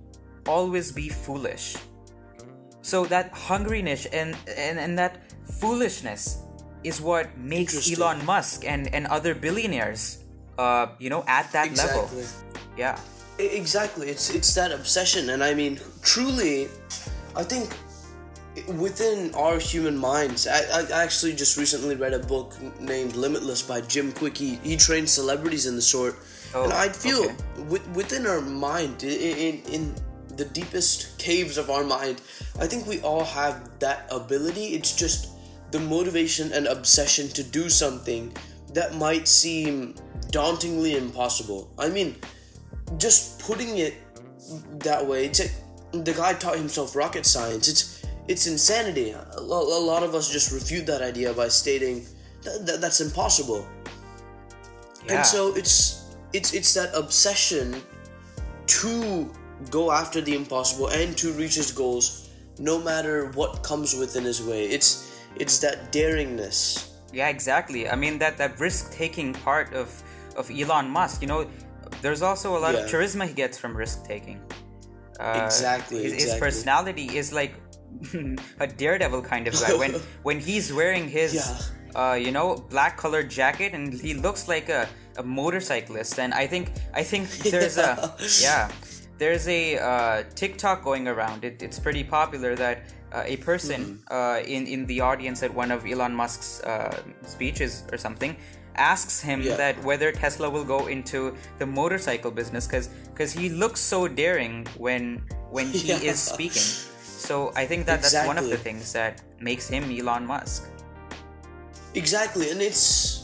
always 0.47 0.93
be 0.93 1.09
foolish. 1.09 1.77
So 2.83 3.05
that 3.07 3.33
hungriness 3.35 4.07
and, 4.13 4.37
and, 4.57 4.79
and 4.79 4.99
that 4.99 5.21
foolishness 5.61 6.43
is 6.83 7.01
what 7.01 7.37
makes 7.37 7.91
Elon 7.93 8.25
Musk 8.25 8.65
and, 8.65 8.93
and 8.95 9.07
other 9.07 9.35
billionaires, 9.35 10.25
uh, 10.59 10.89
you 10.99 11.11
know, 11.11 11.25
at 11.27 11.53
that 11.53 11.67
exactly. 11.67 12.01
level. 12.01 12.25
Yeah. 12.77 12.99
Exactly. 13.39 14.11
It's 14.11 14.29
it's 14.35 14.53
that 14.55 14.71
obsession, 14.71 15.31
and 15.31 15.43
I 15.43 15.55
mean, 15.55 15.81
truly, 16.03 16.69
I 17.35 17.43
think 17.43 17.73
within 18.77 19.35
our 19.35 19.59
human 19.59 19.97
minds, 19.97 20.47
I, 20.47 20.61
I 20.93 21.03
actually 21.03 21.33
just 21.33 21.57
recently 21.57 21.97
read 21.97 22.13
a 22.13 22.19
book 22.19 22.53
named 22.81 23.17
Limitless 23.17 23.63
by 23.63 23.81
Jim 23.81 24.13
Kwik. 24.13 24.37
He, 24.37 24.57
he 24.57 24.77
trains 24.77 25.11
celebrities 25.11 25.65
in 25.65 25.75
the 25.75 25.81
sort, 25.81 26.17
oh, 26.55 26.65
and 26.65 26.73
I 26.75 26.91
feel 26.91 27.25
okay. 27.25 27.35
with, 27.69 27.89
within 27.97 28.27
our 28.27 28.43
mind, 28.43 29.03
in, 29.05 29.11
in 29.11 29.63
in 29.73 29.95
the 30.37 30.45
deepest 30.45 31.19
caves 31.19 31.59
of 31.59 31.71
our 31.71 31.85
mind, 31.85 32.23
I 32.59 32.67
think 32.67 32.87
we 32.87 33.01
all 33.01 33.25
have 33.25 33.79
that 33.81 34.07
ability. 34.11 34.69
It's 34.75 34.95
just 34.95 35.29
the 35.71 35.81
motivation 35.81 36.53
and 36.53 36.67
obsession 36.67 37.29
to 37.29 37.43
do 37.43 37.69
something 37.69 38.33
that 38.73 38.95
might 38.95 39.27
seem 39.29 39.95
dauntingly 40.31 40.97
impossible. 40.97 41.73
I 41.79 41.89
mean, 41.89 42.17
just 42.99 43.41
putting 43.41 43.79
it 43.79 43.95
that 44.81 45.05
way, 45.05 45.27
it's 45.27 45.41
a, 45.41 45.49
the 45.93 46.13
guy 46.13 46.35
taught 46.35 46.57
himself 46.57 46.95
rocket 46.95 47.27
science. 47.27 47.69
It's 47.69 48.05
it's 48.29 48.47
insanity. 48.47 49.11
A, 49.11 49.41
lot 49.41 50.03
of 50.03 50.15
us 50.15 50.31
just 50.31 50.53
refute 50.53 50.87
that 50.87 51.03
idea 51.03 51.33
by 51.33 51.49
stating 51.49 52.07
that, 52.43 52.65
that 52.67 52.81
that's 52.81 53.01
impossible. 53.01 53.67
Yeah. 55.07 55.17
And 55.17 55.27
so 55.27 55.55
it's 55.55 56.15
it's 56.33 56.55
it's 56.55 56.75
that 56.75 56.95
obsession 56.95 57.83
to 58.67 59.31
go 59.71 59.91
after 59.91 60.21
the 60.21 60.35
impossible 60.35 60.89
and 60.89 61.17
to 61.19 61.33
reach 61.33 61.57
his 61.57 61.73
goals 61.73 62.31
no 62.59 62.79
matter 62.79 63.31
what 63.33 63.63
comes 63.63 63.95
within 63.95 64.25
his 64.25 64.43
way. 64.43 64.67
It's 64.67 65.21
it's 65.37 65.59
that 65.61 65.93
daringness. 65.93 66.91
Yeah 67.13 67.29
exactly. 67.29 67.89
I 67.89 67.97
mean 67.97 68.19
that 68.19 68.39
that 68.39 68.59
risk 68.61 68.93
taking 68.93 69.33
part 69.33 69.75
of 69.75 69.91
of 70.37 70.51
elon 70.51 70.89
musk 70.89 71.21
you 71.23 71.29
know 71.29 71.49
there's 72.03 72.23
also 72.23 72.57
a 72.57 72.61
lot 72.61 72.75
yeah. 72.75 72.81
of 72.81 72.91
charisma 72.91 73.27
he 73.27 73.35
gets 73.35 73.59
from 73.59 73.77
risk 73.77 74.07
taking 74.07 74.41
uh, 75.19 75.43
exactly, 75.45 76.03
his, 76.03 76.13
exactly. 76.15 76.33
his 76.33 76.41
personality 76.41 77.17
is 77.19 77.33
like 77.33 77.55
a 78.61 78.67
daredevil 78.67 79.23
kind 79.23 79.47
of 79.47 79.55
guy. 79.55 79.75
When 79.77 79.93
when 80.23 80.41
he's 80.41 80.73
wearing 80.73 81.09
his 81.09 81.35
yeah. 81.35 82.01
uh, 82.01 82.15
you 82.15 82.33
know 82.33 82.57
black 82.71 82.97
colored 82.97 83.29
jacket 83.29 83.75
and 83.75 83.93
he 83.93 84.15
looks 84.15 84.49
like 84.49 84.69
a, 84.69 84.89
a 85.19 85.23
motorcyclist. 85.23 86.19
And 86.19 86.33
i 86.33 86.47
think 86.47 86.73
i 86.95 87.03
think 87.03 87.29
there's 87.51 87.77
yeah. 87.85 87.99
a 88.01 88.29
yeah 88.41 88.71
there's 89.21 89.47
a 89.49 89.79
uh, 89.79 90.23
TikTok 90.35 90.83
going 90.83 91.07
around. 91.07 91.45
It, 91.45 91.63
it's 91.63 91.79
pretty 91.79 92.03
popular 92.03 92.57
that 92.57 92.79
uh, 93.13 93.23
a 93.27 93.37
person 93.37 93.81
mm-hmm. 93.83 94.13
uh, 94.13 94.41
in 94.41 94.67
in 94.67 94.87
the 94.87 95.01
audience 95.01 95.43
at 95.43 95.53
one 95.55 95.71
of 95.71 95.87
Elon 95.87 96.15
Musk's 96.15 96.61
uh, 96.63 97.03
speeches 97.23 97.85
or 97.93 97.99
something 97.99 98.35
asks 98.77 99.21
him 99.21 99.43
yeah. 99.43 99.57
that 99.57 99.77
whether 99.85 100.11
Tesla 100.11 100.49
will 100.49 100.65
go 100.65 100.87
into 100.87 101.37
the 101.59 101.67
motorcycle 101.67 102.31
business 102.31 102.67
because 102.67 102.89
because 103.13 103.31
he 103.33 103.51
looks 103.51 103.79
so 103.79 104.09
daring 104.09 104.67
when 104.79 105.23
when 105.51 105.67
he 105.69 105.89
yeah. 105.93 106.11
is 106.11 106.19
speaking. 106.19 106.67
So 107.03 107.53
I 107.55 107.67
think 107.67 107.85
that 107.87 108.01
exactly. 108.01 108.17
that's 108.17 108.27
one 108.27 108.39
of 108.39 108.49
the 108.49 108.57
things 108.57 108.93
that 108.95 109.21
makes 109.39 109.69
him 109.69 109.85
Elon 109.93 110.25
Musk. 110.27 110.65
Exactly, 111.95 112.51
and 112.51 112.63
it's 112.63 113.20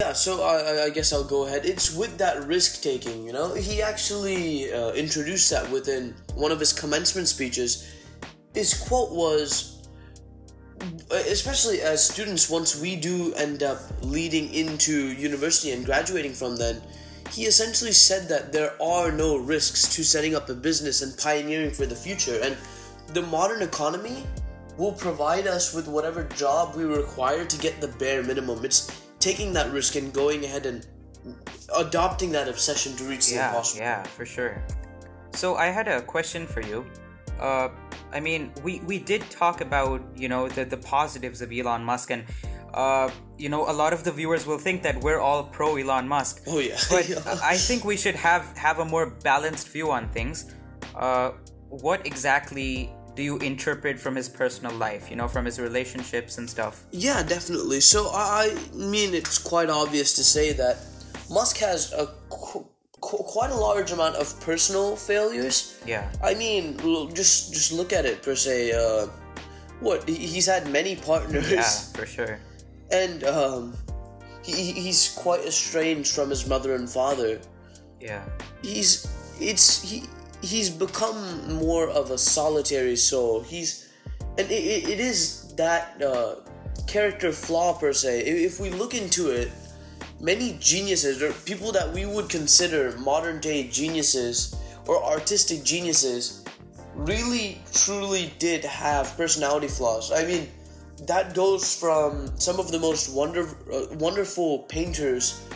yeah, 0.00 0.12
so 0.14 0.42
I, 0.42 0.84
I 0.84 0.90
guess 0.90 1.12
I'll 1.12 1.24
go 1.24 1.46
ahead. 1.46 1.66
It's 1.66 1.94
with 1.94 2.16
that 2.18 2.46
risk 2.46 2.82
taking, 2.82 3.26
you 3.26 3.32
know. 3.32 3.54
He 3.54 3.82
actually 3.82 4.72
uh, 4.72 4.92
introduced 4.92 5.50
that 5.50 5.70
within 5.70 6.14
one 6.34 6.50
of 6.50 6.58
his 6.58 6.72
commencement 6.72 7.28
speeches. 7.28 7.94
His 8.54 8.72
quote 8.74 9.12
was, 9.12 9.86
especially 11.10 11.82
as 11.82 12.02
students, 12.02 12.48
once 12.48 12.80
we 12.80 12.96
do 12.96 13.34
end 13.34 13.62
up 13.62 13.78
leading 14.00 14.52
into 14.54 15.12
university 15.12 15.72
and 15.72 15.84
graduating 15.84 16.32
from 16.32 16.56
then, 16.56 16.80
he 17.30 17.44
essentially 17.44 17.92
said 17.92 18.26
that 18.28 18.52
there 18.52 18.72
are 18.82 19.12
no 19.12 19.36
risks 19.36 19.94
to 19.94 20.02
setting 20.02 20.34
up 20.34 20.48
a 20.48 20.54
business 20.54 21.02
and 21.02 21.16
pioneering 21.18 21.70
for 21.70 21.84
the 21.84 21.94
future. 21.94 22.40
And 22.42 22.56
the 23.08 23.22
modern 23.22 23.60
economy 23.62 24.24
will 24.78 24.92
provide 24.92 25.46
us 25.46 25.74
with 25.74 25.86
whatever 25.86 26.24
job 26.36 26.74
we 26.74 26.84
require 26.84 27.44
to 27.44 27.58
get 27.58 27.80
the 27.82 27.88
bare 27.88 28.22
minimum. 28.22 28.64
It's 28.64 28.90
taking 29.20 29.52
that 29.52 29.70
risk 29.72 29.94
and 29.96 30.12
going 30.12 30.44
ahead 30.44 30.66
and 30.66 30.86
adopting 31.76 32.32
that 32.32 32.48
obsession 32.48 32.96
to 32.96 33.04
reach 33.04 33.30
yeah, 33.30 33.36
the 33.36 33.48
impossible. 33.48 33.82
Yeah, 33.82 34.02
for 34.02 34.26
sure. 34.26 34.62
So 35.32 35.56
I 35.56 35.66
had 35.66 35.86
a 35.86 36.02
question 36.02 36.46
for 36.46 36.60
you. 36.60 36.84
Uh, 37.38 37.68
I 38.12 38.20
mean, 38.20 38.52
we, 38.64 38.80
we 38.80 38.98
did 38.98 39.22
talk 39.30 39.60
about 39.60 40.02
you 40.16 40.28
know 40.28 40.48
the 40.48 40.64
the 40.64 40.76
positives 40.76 41.40
of 41.40 41.52
Elon 41.52 41.84
Musk, 41.84 42.10
and 42.10 42.24
uh, 42.74 43.08
you 43.38 43.48
know 43.48 43.70
a 43.70 43.72
lot 43.72 43.92
of 43.92 44.04
the 44.04 44.12
viewers 44.12 44.46
will 44.46 44.58
think 44.58 44.82
that 44.82 45.00
we're 45.00 45.20
all 45.20 45.44
pro 45.44 45.76
Elon 45.76 46.08
Musk. 46.08 46.42
Oh 46.46 46.58
yeah. 46.58 46.76
But 46.90 47.08
I 47.42 47.56
think 47.56 47.84
we 47.84 47.96
should 47.96 48.16
have 48.16 48.44
have 48.56 48.80
a 48.80 48.84
more 48.84 49.06
balanced 49.06 49.68
view 49.68 49.90
on 49.90 50.08
things. 50.10 50.54
Uh, 50.94 51.32
what 51.68 52.04
exactly 52.04 52.92
do 53.20 53.24
you 53.24 53.36
interpret 53.52 54.00
from 54.00 54.16
his 54.16 54.28
personal 54.30 54.72
life, 54.86 55.10
you 55.10 55.16
know, 55.20 55.28
from 55.28 55.44
his 55.44 55.60
relationships 55.60 56.38
and 56.38 56.48
stuff? 56.48 56.74
Yeah, 56.90 57.22
definitely. 57.22 57.80
So 57.80 58.08
I 58.14 58.56
mean, 58.72 59.12
it's 59.20 59.36
quite 59.36 59.68
obvious 59.68 60.14
to 60.18 60.24
say 60.24 60.46
that 60.62 60.76
Musk 61.28 61.58
has 61.58 61.92
a 61.92 62.06
qu- 62.30 62.64
qu- 63.06 63.24
quite 63.36 63.50
a 63.50 63.60
large 63.68 63.92
amount 63.92 64.16
of 64.16 64.26
personal 64.40 64.96
failures. 64.96 65.56
Yeah. 65.84 66.08
I 66.24 66.32
mean, 66.34 66.64
l- 66.82 67.08
just 67.20 67.52
just 67.52 67.72
look 67.78 67.92
at 67.92 68.04
it 68.06 68.22
per 68.22 68.34
se. 68.34 68.72
Uh, 68.72 69.06
what 69.84 70.08
he's 70.08 70.46
had 70.54 70.62
many 70.78 70.96
partners, 70.96 71.50
Yeah, 71.52 71.68
for 71.98 72.06
sure. 72.16 72.34
and 73.02 73.20
um, 73.24 73.76
he- 74.48 74.72
he's 74.84 75.12
quite 75.24 75.44
estranged 75.44 76.10
from 76.16 76.30
his 76.30 76.42
mother 76.48 76.72
and 76.74 76.88
father. 76.88 77.36
Yeah. 78.00 78.24
He's 78.64 79.04
it's 79.50 79.68
he 79.84 80.04
he's 80.42 80.70
become 80.70 81.54
more 81.54 81.88
of 81.88 82.10
a 82.10 82.18
solitary 82.18 82.96
soul. 82.96 83.40
He's 83.40 83.88
and 84.38 84.50
it, 84.50 84.88
it, 84.88 85.00
is 85.00 85.52
that 85.56 86.00
uh, 86.02 86.36
character 86.86 87.32
flaw 87.32 87.76
per 87.78 87.92
se. 87.92 88.20
If, 88.20 88.60
we 88.60 88.70
look 88.70 88.94
into 88.94 89.30
it, 89.30 89.50
many 90.20 90.56
geniuses 90.60 91.22
or 91.22 91.32
people 91.44 91.72
that 91.72 91.92
we 91.92 92.06
would 92.06 92.28
consider 92.28 92.96
modern 92.98 93.40
day 93.40 93.68
geniuses 93.68 94.56
or 94.86 95.02
artistic 95.02 95.62
geniuses 95.62 96.44
really 96.94 97.60
truly 97.72 98.32
did 98.38 98.64
have 98.64 99.14
personality 99.16 99.68
flaws. 99.68 100.12
I 100.12 100.24
mean, 100.24 100.48
that 101.06 101.34
goes 101.34 101.78
from 101.78 102.30
some 102.38 102.60
of 102.60 102.70
the 102.70 102.78
most 102.78 103.14
wonder, 103.14 103.48
uh, 103.72 103.94
wonderful 103.96 104.60
painters 104.60 105.46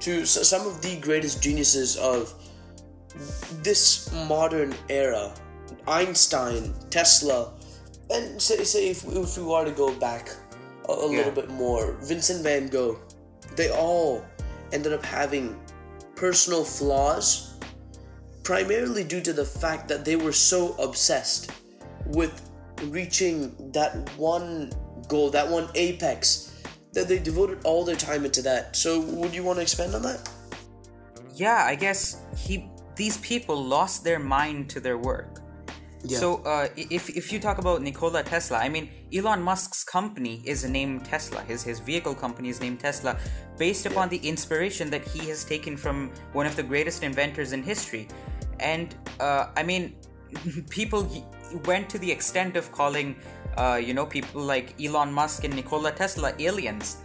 to 0.00 0.26
some 0.26 0.66
of 0.66 0.82
the 0.82 0.98
greatest 1.00 1.42
geniuses 1.42 1.96
of 1.96 2.34
this 3.62 4.12
modern 4.28 4.74
era. 4.88 5.32
Einstein, 5.86 6.72
Tesla, 6.90 7.52
and 8.10 8.40
say, 8.40 8.64
say 8.64 8.88
if, 8.90 9.04
if 9.04 9.36
we 9.36 9.44
were 9.44 9.64
to 9.64 9.70
go 9.70 9.92
back 9.94 10.30
a, 10.88 10.92
a 10.92 11.10
Yeah. 11.10 11.18
little 11.18 11.32
bit 11.32 11.50
more, 11.50 11.92
Vincent 12.02 12.42
van 12.42 12.68
Gogh, 12.68 12.98
they 13.56 13.70
all 13.70 14.24
ended 14.72 14.92
up 14.92 15.04
having 15.04 15.58
personal 16.16 16.64
flaws 16.64 17.54
primarily 18.42 19.04
due 19.04 19.20
to 19.20 19.32
the 19.32 19.44
fact 19.44 19.88
that 19.88 20.04
they 20.04 20.16
were 20.16 20.32
so 20.32 20.74
obsessed 20.78 21.50
with 22.06 22.32
reaching 22.84 23.54
that 23.72 23.92
one 24.18 24.70
goal, 25.08 25.30
that 25.30 25.48
one 25.48 25.68
apex, 25.74 26.62
that 26.92 27.08
they 27.08 27.18
devoted 27.18 27.58
all 27.64 27.84
their 27.84 27.96
time 27.96 28.24
into 28.24 28.42
that. 28.42 28.76
So, 28.76 29.00
would 29.00 29.34
you 29.34 29.42
want 29.42 29.56
to 29.58 29.62
expand 29.62 29.94
on 29.94 30.02
that? 30.02 30.28
Yeah, 31.34 31.64
I 31.66 31.74
guess 31.74 32.20
he 32.36 32.68
these 32.96 33.16
people 33.18 33.56
lost 33.56 34.04
their 34.04 34.18
mind 34.18 34.70
to 34.70 34.80
their 34.80 34.98
work. 34.98 35.40
Yeah. 36.06 36.18
So 36.18 36.42
uh, 36.44 36.68
if 36.76 37.08
if 37.08 37.32
you 37.32 37.40
talk 37.40 37.58
about 37.58 37.80
Nikola 37.80 38.22
Tesla, 38.22 38.58
I 38.58 38.68
mean 38.68 38.90
Elon 39.12 39.40
Musk's 39.40 39.82
company 39.82 40.42
is 40.44 40.64
named 40.68 41.06
Tesla. 41.06 41.40
His 41.42 41.64
his 41.64 41.80
vehicle 41.80 42.14
company 42.14 42.50
is 42.50 42.60
named 42.60 42.80
Tesla, 42.80 43.16
based 43.56 43.86
upon 43.86 44.10
the 44.10 44.18
inspiration 44.18 44.90
that 44.90 45.06
he 45.08 45.20
has 45.30 45.44
taken 45.44 45.76
from 45.76 46.10
one 46.34 46.46
of 46.46 46.56
the 46.56 46.62
greatest 46.62 47.02
inventors 47.02 47.52
in 47.52 47.62
history. 47.62 48.08
And 48.60 48.94
uh, 49.18 49.46
I 49.56 49.62
mean, 49.62 49.96
people 50.70 51.08
went 51.64 51.88
to 51.88 51.98
the 51.98 52.10
extent 52.10 52.56
of 52.56 52.70
calling, 52.70 53.16
uh, 53.56 53.80
you 53.82 53.94
know, 53.94 54.04
people 54.04 54.42
like 54.42 54.74
Elon 54.78 55.10
Musk 55.10 55.44
and 55.44 55.54
Nikola 55.54 55.92
Tesla 55.92 56.34
aliens. 56.38 56.98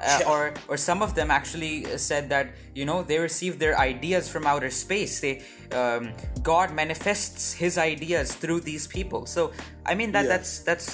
Uh, 0.00 0.18
Yeah. 0.20 0.30
or 0.32 0.42
or 0.70 0.76
some 0.78 1.02
of 1.06 1.10
them 1.14 1.30
actually 1.30 1.84
uh, 1.84 1.98
said 1.98 2.24
that 2.34 2.46
you 2.74 2.84
know 2.88 2.98
they 3.10 3.18
received 3.18 3.58
their 3.64 3.76
ideas 3.78 4.24
from 4.32 4.42
outer 4.52 4.70
space 4.70 5.20
they 5.20 5.34
um, 5.80 6.02
god 6.42 6.68
manifests 6.72 7.52
his 7.52 7.76
ideas 7.76 8.32
through 8.42 8.60
these 8.70 8.86
people 8.96 9.26
so 9.26 9.52
i 9.84 9.92
mean 9.94 10.10
that 10.16 10.24
Yeah. 10.24 10.32
that's 10.38 10.50
that's 10.68 10.88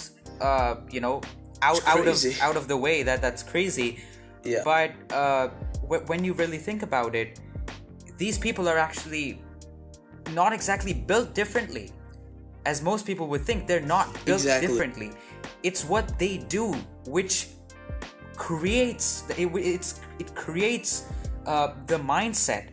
uh, 0.49 0.75
you 0.95 1.01
know 1.01 1.17
out 1.63 1.81
out 1.87 2.07
of 2.13 2.17
out 2.47 2.57
of 2.61 2.65
the 2.73 2.77
way 2.87 2.97
that 3.09 3.19
that's 3.25 3.43
crazy 3.53 3.91
Yeah. 4.45 4.63
but 4.73 4.91
uh, 5.21 5.45
w- 5.91 6.05
when 6.11 6.21
you 6.27 6.33
really 6.43 6.59
think 6.69 6.81
about 6.91 7.15
it 7.15 7.39
these 8.19 8.39
people 8.47 8.65
are 8.73 8.79
actually 8.89 9.27
not 10.41 10.51
exactly 10.53 10.93
built 11.11 11.29
differently 11.35 11.87
as 12.71 12.83
most 12.83 13.07
people 13.07 13.27
would 13.33 13.45
think 13.49 13.59
they're 13.71 13.89
not 13.97 14.07
built 14.27 14.43
Exactly. 14.43 14.67
differently 14.67 15.09
it's 15.63 15.83
what 15.93 16.19
they 16.19 16.35
do 16.59 16.75
which 17.07 17.35
creates 18.37 19.25
it, 19.37 19.49
it's 19.55 20.01
it 20.19 20.35
creates 20.35 21.07
uh, 21.47 21.73
the 21.87 21.99
mindset 21.99 22.71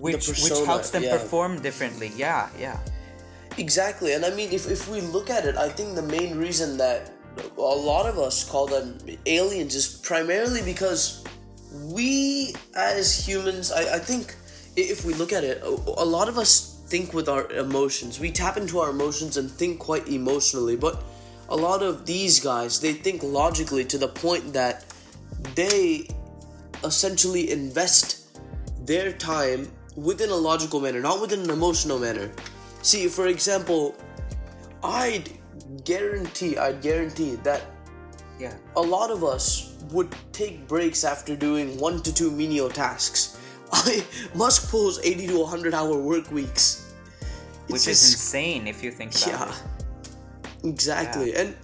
which 0.00 0.28
which 0.28 0.40
persona, 0.40 0.66
helps 0.66 0.90
them 0.90 1.02
yeah. 1.02 1.16
perform 1.16 1.60
differently 1.60 2.10
yeah 2.16 2.48
yeah 2.58 2.78
Exactly, 3.58 4.14
and 4.14 4.24
I 4.24 4.30
mean, 4.30 4.50
if, 4.50 4.70
if 4.70 4.88
we 4.88 5.00
look 5.00 5.28
at 5.28 5.44
it, 5.44 5.56
I 5.56 5.68
think 5.68 5.94
the 5.94 6.02
main 6.02 6.38
reason 6.38 6.76
that 6.78 7.12
a 7.56 7.60
lot 7.60 8.06
of 8.06 8.18
us 8.18 8.48
call 8.48 8.66
them 8.66 8.98
aliens 9.26 9.74
is 9.74 10.00
primarily 10.02 10.62
because 10.62 11.24
we, 11.72 12.54
as 12.74 13.26
humans, 13.26 13.70
I, 13.70 13.96
I 13.96 13.98
think 13.98 14.34
if 14.76 15.04
we 15.04 15.12
look 15.14 15.32
at 15.32 15.44
it, 15.44 15.62
a, 15.62 15.68
a 15.68 16.04
lot 16.04 16.28
of 16.28 16.38
us 16.38 16.80
think 16.86 17.12
with 17.12 17.28
our 17.28 17.50
emotions. 17.52 18.20
We 18.20 18.30
tap 18.30 18.56
into 18.56 18.78
our 18.78 18.90
emotions 18.90 19.36
and 19.36 19.50
think 19.50 19.78
quite 19.78 20.08
emotionally, 20.08 20.76
but 20.76 21.02
a 21.52 21.56
lot 21.56 21.82
of 21.82 22.06
these 22.06 22.40
guys, 22.40 22.80
they 22.80 22.92
think 22.94 23.22
logically 23.22 23.84
to 23.92 23.98
the 23.98 24.08
point 24.08 24.52
that 24.54 24.84
they 25.54 26.08
essentially 26.82 27.50
invest 27.50 28.38
their 28.86 29.12
time 29.12 29.70
within 29.96 30.30
a 30.30 30.34
logical 30.50 30.80
manner, 30.80 31.00
not 31.00 31.20
within 31.20 31.40
an 31.40 31.50
emotional 31.50 31.98
manner. 31.98 32.30
See, 32.82 33.06
for 33.08 33.26
example, 33.28 33.94
I'd 34.82 35.28
guarantee, 35.84 36.56
I'd 36.56 36.80
guarantee 36.82 37.36
that 37.44 37.62
yeah 38.38 38.54
a 38.76 38.80
lot 38.80 39.10
of 39.10 39.22
us 39.22 39.76
would 39.92 40.08
take 40.32 40.66
breaks 40.66 41.04
after 41.04 41.36
doing 41.36 41.78
one 41.78 42.00
to 42.02 42.12
two 42.14 42.30
menial 42.30 42.70
tasks. 42.70 43.38
I 43.72 44.04
Musk 44.34 44.70
pulls 44.70 44.98
80 45.04 45.26
to 45.28 45.38
100 45.40 45.74
hour 45.74 45.96
work 45.96 46.30
weeks. 46.32 46.92
which 47.68 47.86
It's 47.86 47.88
is 47.88 48.00
just- 48.00 48.12
insane 48.14 48.66
if 48.66 48.82
you 48.82 48.90
think 48.90 49.14
about 49.14 49.28
yeah, 49.28 49.48
it 49.50 49.81
exactly. 50.64 51.34
And 51.34 51.54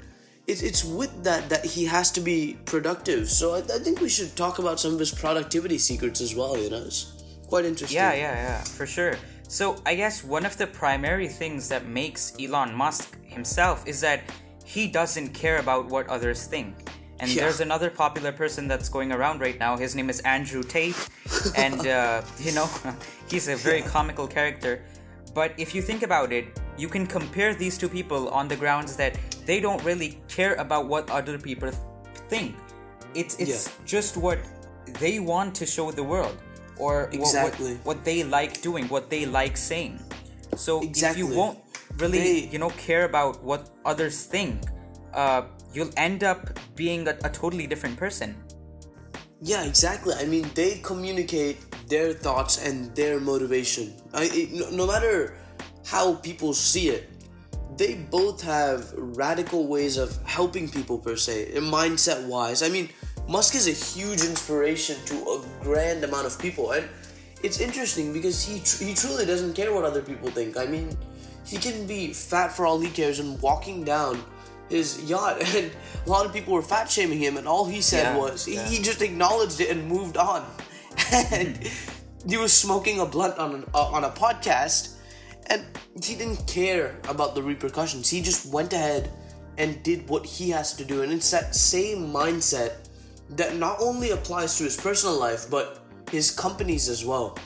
it's, 0.47 0.63
it's 0.63 0.85
with 0.85 1.25
that 1.25 1.49
that 1.51 1.65
he 1.65 1.85
has 1.85 2.11
to 2.13 2.21
be 2.21 2.59
productive. 2.65 3.29
So 3.31 3.55
I, 3.55 3.59
I 3.59 3.79
think 3.79 4.01
we 4.01 4.09
should 4.09 4.35
talk 4.37 4.59
about 4.59 4.81
some 4.81 4.95
of 4.95 4.99
his 4.99 5.13
productivity 5.13 5.79
secrets 5.79 6.21
as 6.21 6.35
well, 6.35 6.57
you 6.57 6.71
know? 6.71 6.85
It's 6.85 7.13
quite 7.49 7.65
interesting. 7.65 7.97
Yeah, 7.97 8.13
yeah, 8.15 8.35
yeah, 8.35 8.61
for 8.65 8.87
sure. 8.87 9.17
So 9.49 9.77
I 9.87 9.95
guess 9.95 10.23
one 10.25 10.45
of 10.45 10.57
the 10.57 10.67
primary 10.67 11.29
things 11.29 11.69
that 11.69 11.87
makes 11.87 12.35
Elon 12.41 12.75
Musk 12.75 13.17
himself 13.25 13.87
is 13.87 14.01
that 14.03 14.21
he 14.65 14.87
doesn't 14.87 15.31
care 15.33 15.59
about 15.59 15.87
what 15.87 16.07
others 16.09 16.45
think. 16.45 16.75
And 17.21 17.31
Yeah. 17.31 17.43
there's 17.43 17.61
another 17.61 17.91
popular 17.91 18.31
person 18.33 18.69
that's 18.69 18.89
going 18.89 19.11
around 19.11 19.41
right 19.41 19.59
now. 19.59 19.77
His 19.77 19.95
name 19.97 20.09
is 20.09 20.21
Andrew 20.21 20.63
Tate, 20.63 20.97
and 21.57 21.81
uh, 21.99 22.23
you 22.39 22.53
know 22.53 22.69
he's 23.31 23.49
a 23.49 23.57
very 23.57 23.83
comical 23.83 24.27
character. 24.29 24.85
But 25.35 25.53
if 25.59 25.75
you 25.75 25.83
think 25.83 26.03
about 26.05 26.33
it, 26.33 26.47
you 26.79 26.89
can 26.89 27.07
compare 27.07 27.55
these 27.55 27.77
two 27.77 27.89
people 27.89 28.29
on 28.31 28.49
the 28.49 28.57
grounds 28.57 28.97
that 28.97 29.19
they 29.47 29.61
don't 29.61 29.83
really 29.85 30.21
care 30.29 30.55
about 30.55 30.87
what 30.87 31.11
other 31.11 31.37
people 31.39 31.71
think. 32.31 32.55
It's 33.15 33.35
it's 33.43 33.67
Yeah. 33.67 33.85
just 33.85 34.17
what 34.17 34.39
they 35.01 35.19
want 35.19 35.55
to 35.61 35.67
show 35.67 35.91
the 35.91 36.05
world, 36.05 36.37
or 36.79 37.11
Exactly. 37.13 37.75
what, 37.83 37.87
what 37.87 37.99
they 38.05 38.23
like 38.23 38.63
doing, 38.63 38.85
what 38.89 39.11
they 39.11 39.27
like 39.27 39.57
saying. 39.57 39.99
So 40.57 40.81
Exactly. 40.83 41.11
if 41.11 41.17
you 41.19 41.37
won't 41.37 41.59
really, 41.99 42.19
They- 42.19 42.49
you 42.53 42.59
know, 42.59 42.71
care 42.79 43.05
about 43.05 43.43
what 43.43 43.69
others 43.85 44.23
think, 44.35 44.63
uh, 45.15 45.43
you'll 45.75 45.93
end 45.97 46.23
up 46.23 46.41
being 46.77 47.09
a, 47.09 47.15
a 47.25 47.31
totally 47.31 47.67
different 47.67 47.97
person. 47.99 48.37
Yeah, 49.41 49.63
exactly. 49.65 50.15
I 50.15 50.25
mean, 50.27 50.51
they 50.55 50.79
communicate 50.83 51.59
their 51.89 52.13
thoughts 52.13 52.59
and 52.59 52.95
their 52.95 53.21
motivation. 53.21 53.95
I, 54.13 54.25
it, 54.33 54.53
no, 54.53 54.71
no 54.71 54.87
matter 54.87 55.35
how 55.89 56.15
people 56.17 56.53
see 56.53 56.91
it, 56.91 57.09
they 57.79 57.95
both 57.95 58.43
have 58.43 58.93
radical 58.95 59.67
ways 59.67 59.97
of 59.97 60.15
helping 60.27 60.69
people 60.69 60.99
per 60.99 61.17
se, 61.17 61.53
mindset 61.57 62.27
wise. 62.27 62.63
I 62.63 62.69
mean, 62.69 62.91
Musk 63.27 63.55
is 63.55 63.67
a 63.69 63.73
huge 63.73 64.23
inspiration 64.23 64.97
to 65.07 65.15
a 65.15 65.45
grand 65.63 66.05
amount 66.05 66.27
of 66.27 66.39
people, 66.39 66.73
and 66.73 66.87
it's 67.43 67.61
interesting 67.61 68.13
because 68.13 68.45
he 68.45 68.61
tr- 68.61 68.85
he 68.85 68.95
truly 68.95 69.25
doesn't 69.25 69.55
care 69.55 69.73
what 69.73 69.85
other 69.85 70.03
people 70.03 70.29
think. 70.31 70.59
I 70.59 70.67
mean, 70.67 70.97
he 71.47 71.57
can 71.57 71.87
be 71.87 72.13
fat 72.13 72.53
for 72.53 72.67
all 72.67 72.79
he 72.79 72.91
cares 72.91 73.19
and 73.19 73.41
walking 73.41 73.83
down 73.85 74.23
his 74.69 75.09
yacht, 75.09 75.41
and 75.57 75.71
a 76.05 76.11
lot 76.11 76.27
of 76.27 76.33
people 76.35 76.53
were 76.53 76.63
fat 76.63 76.91
shaming 76.91 77.19
him, 77.19 77.39
and 77.39 77.49
all 77.49 77.65
he 77.65 77.81
said 77.81 78.03
Yeah, 78.15 78.19
was 78.19 78.45
he, 78.45 78.55
yeah. 78.57 78.69
he 78.69 78.83
just 78.83 79.01
acknowledged 79.01 79.61
it 79.61 79.71
and 79.71 79.89
moved 79.89 80.19
on, 80.19 80.45
and 81.33 81.57
he 82.29 82.37
was 82.37 82.53
smoking 82.53 83.01
a 83.01 83.07
blunt 83.07 83.39
on 83.39 83.55
an, 83.55 83.65
uh, 83.73 83.89
on 83.89 84.05
a 84.05 84.11
podcast, 84.11 84.97
and 85.51 85.65
he 86.03 86.15
didn't 86.15 86.47
care 86.47 86.97
about 87.09 87.35
the 87.35 87.43
repercussions. 87.43 88.09
He 88.09 88.21
just 88.21 88.47
went 88.53 88.73
ahead 88.73 89.11
and 89.57 89.83
did 89.83 90.09
what 90.09 90.25
he 90.25 90.51
has 90.51 90.75
to 90.77 90.85
do, 90.85 91.03
and 91.03 91.13
it's 91.13 91.31
that 91.31 91.55
same 91.55 92.13
mindset 92.13 92.89
that 93.31 93.57
not 93.57 93.77
only 93.81 94.11
applies 94.11 94.57
to 94.59 94.65
his 94.65 94.77
personal 94.77 95.19
life 95.19 95.51
but 95.51 95.85
his 96.11 96.31
companies 96.31 96.89
as 96.89 97.05
well. 97.05 97.37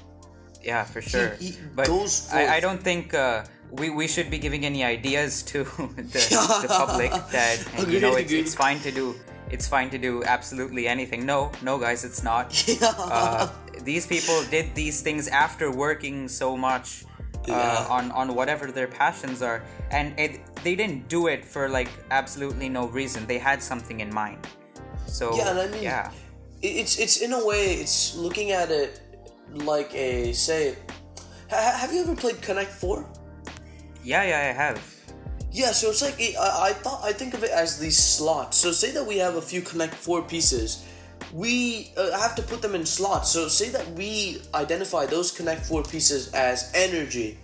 Yeah, 0.63 0.85
for 0.85 1.03
sure. 1.03 1.31
he 1.41 1.57
but 1.75 1.87
goes 1.89 2.31
I, 2.33 2.57
I 2.57 2.61
don't 2.61 2.81
think 2.81 3.15
uh, 3.15 3.45
we, 3.73 3.91
we 3.91 4.07
should 4.07 4.31
be 4.31 4.39
giving 4.39 4.65
any 4.65 4.85
ideas 4.85 5.43
to 5.45 5.65
the, 5.97 6.63
the 6.63 6.69
public 6.69 7.11
that 7.33 7.59
you 7.89 7.99
know 7.99 8.15
it's, 8.15 8.31
it's 8.31 8.55
fine 8.55 8.79
to 8.81 8.93
do 8.93 9.17
it's 9.53 9.69
fine 9.69 9.91
to 9.91 9.99
do 9.99 10.25
absolutely 10.25 10.89
anything. 10.89 11.27
No, 11.27 11.53
no, 11.63 11.79
guys, 11.79 12.05
it's 12.05 12.23
not. 12.23 12.51
Uh, 12.83 13.49
these 13.85 14.07
people 14.07 14.43
did 14.51 14.75
these 14.75 15.03
things 15.03 15.29
after 15.29 15.71
working 15.71 16.29
so 16.29 16.57
much 16.57 17.05
uh, 17.51 17.87
on 17.89 18.11
on 18.13 18.35
whatever 18.35 18.71
their 18.71 18.87
passions 18.87 19.43
are, 19.43 19.65
and 19.91 20.19
it, 20.19 20.41
they 20.63 20.75
didn't 20.77 21.09
do 21.09 21.27
it 21.27 21.45
for 21.45 21.69
like 21.69 21.89
absolutely 22.11 22.69
no 22.69 22.87
reason. 22.89 23.27
They 23.27 23.39
had 23.39 23.63
something 23.63 24.01
in 24.01 24.13
mind. 24.13 24.47
So 25.07 25.37
Yeah, 25.37 25.51
and 25.51 25.59
I 25.61 25.67
mean, 25.69 25.83
yeah, 25.83 26.11
it's 26.63 26.99
it's 26.99 27.21
in 27.21 27.33
a 27.33 27.45
way 27.45 27.75
it's 27.75 28.15
looking 28.17 28.53
at 28.53 28.71
it 28.71 29.01
like 29.53 29.95
a 29.95 30.33
say. 30.33 30.77
Ha- 31.51 31.77
have 31.81 31.93
you 31.93 32.03
ever 32.03 32.15
played 32.17 32.41
Connect 32.41 32.71
Four? 32.71 33.07
yeah, 34.05 34.25
yeah, 34.25 34.51
I 34.51 34.53
have. 34.53 34.81
Yeah, 35.51 35.73
so 35.73 35.91
it's 35.91 36.01
like 36.03 36.17
I, 36.19 36.71
I 36.71 36.73
thought 36.73 37.01
I 37.05 37.13
think 37.13 37.35
of 37.35 37.45
it 37.45 37.51
as 37.51 37.79
these 37.79 37.99
slots. 37.99 38.57
So 38.57 38.73
say 38.73 38.91
that 38.93 39.05
we 39.07 39.19
have 39.19 39.37
a 39.37 39.43
few 39.43 39.61
Connect 39.61 39.95
Four 39.95 40.23
pieces, 40.23 40.85
we 41.33 41.91
uh, 41.97 42.19
have 42.21 42.35
to 42.37 42.43
put 42.43 42.61
them 42.63 42.75
in 42.75 42.85
slots. 42.85 43.31
So 43.31 43.49
say 43.49 43.71
that 43.71 43.89
we 43.93 44.43
identify 44.55 45.07
those 45.07 45.31
Connect 45.31 45.65
Four 45.65 45.83
pieces 45.83 46.33
as 46.35 46.71
energy. 46.75 47.39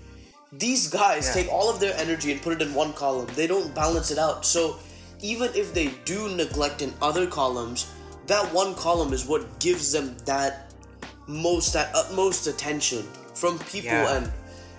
These 0.53 0.89
guys 0.89 1.27
Yeah. 1.27 1.33
take 1.43 1.53
all 1.53 1.69
of 1.71 1.81
their 1.81 1.95
energy 1.97 2.33
and 2.33 2.41
put 2.43 2.55
it 2.55 2.63
in 2.63 2.75
one 2.75 2.93
column. 2.93 3.29
They 3.35 3.47
don't 3.47 3.75
balance 3.75 4.11
it 4.11 4.19
out. 4.19 4.45
So 4.47 4.77
even 5.21 5.51
if 5.55 5.75
they 5.75 5.89
do 6.05 6.29
neglect 6.29 6.83
in 6.83 6.93
other 7.03 7.27
columns, 7.27 7.87
that 8.27 8.53
one 8.53 8.75
column 8.75 9.13
is 9.13 9.25
what 9.27 9.59
gives 9.59 9.91
them 9.93 10.17
that 10.27 10.73
most 11.27 11.73
that 11.73 11.95
utmost 11.95 12.47
attention 12.47 13.07
from 13.35 13.59
people 13.61 13.91
Yeah. 13.91 14.17
and 14.17 14.33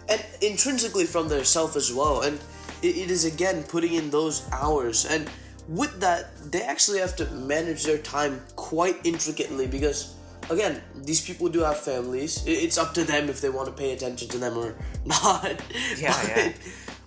and 0.09 0.25
intrinsically 0.41 1.05
from 1.05 1.27
their 1.29 1.43
self 1.43 1.75
as 1.75 1.93
well 1.93 2.21
and 2.21 2.39
it, 2.81 2.97
it 2.97 3.11
is 3.11 3.25
again 3.25 3.61
putting 3.63 3.93
in 3.93 4.09
those 4.09 4.41
hours 4.51 5.05
and 5.05 5.29
with 5.67 5.99
that 5.99 6.33
they 6.51 6.63
actually 6.63 6.97
have 6.99 7.15
to 7.15 7.25
manage 7.31 7.83
their 7.83 7.99
time 7.99 8.41
quite 8.69 9.03
intricately 9.03 9.65
because 9.65 10.13
again 10.51 10.79
these 11.03 11.21
people 11.25 11.49
do 11.49 11.61
have 11.61 11.79
families. 11.79 12.43
It's 12.45 12.77
up 12.77 12.93
to 12.93 13.03
them 13.03 13.27
if 13.27 13.41
they 13.41 13.49
want 13.49 13.67
to 13.67 13.73
pay 13.73 13.93
attention 13.93 14.29
to 14.29 14.37
them 14.37 14.55
or 14.59 14.75
not. 15.05 15.59
Yeah, 15.97 16.13
yeah. 16.27 16.53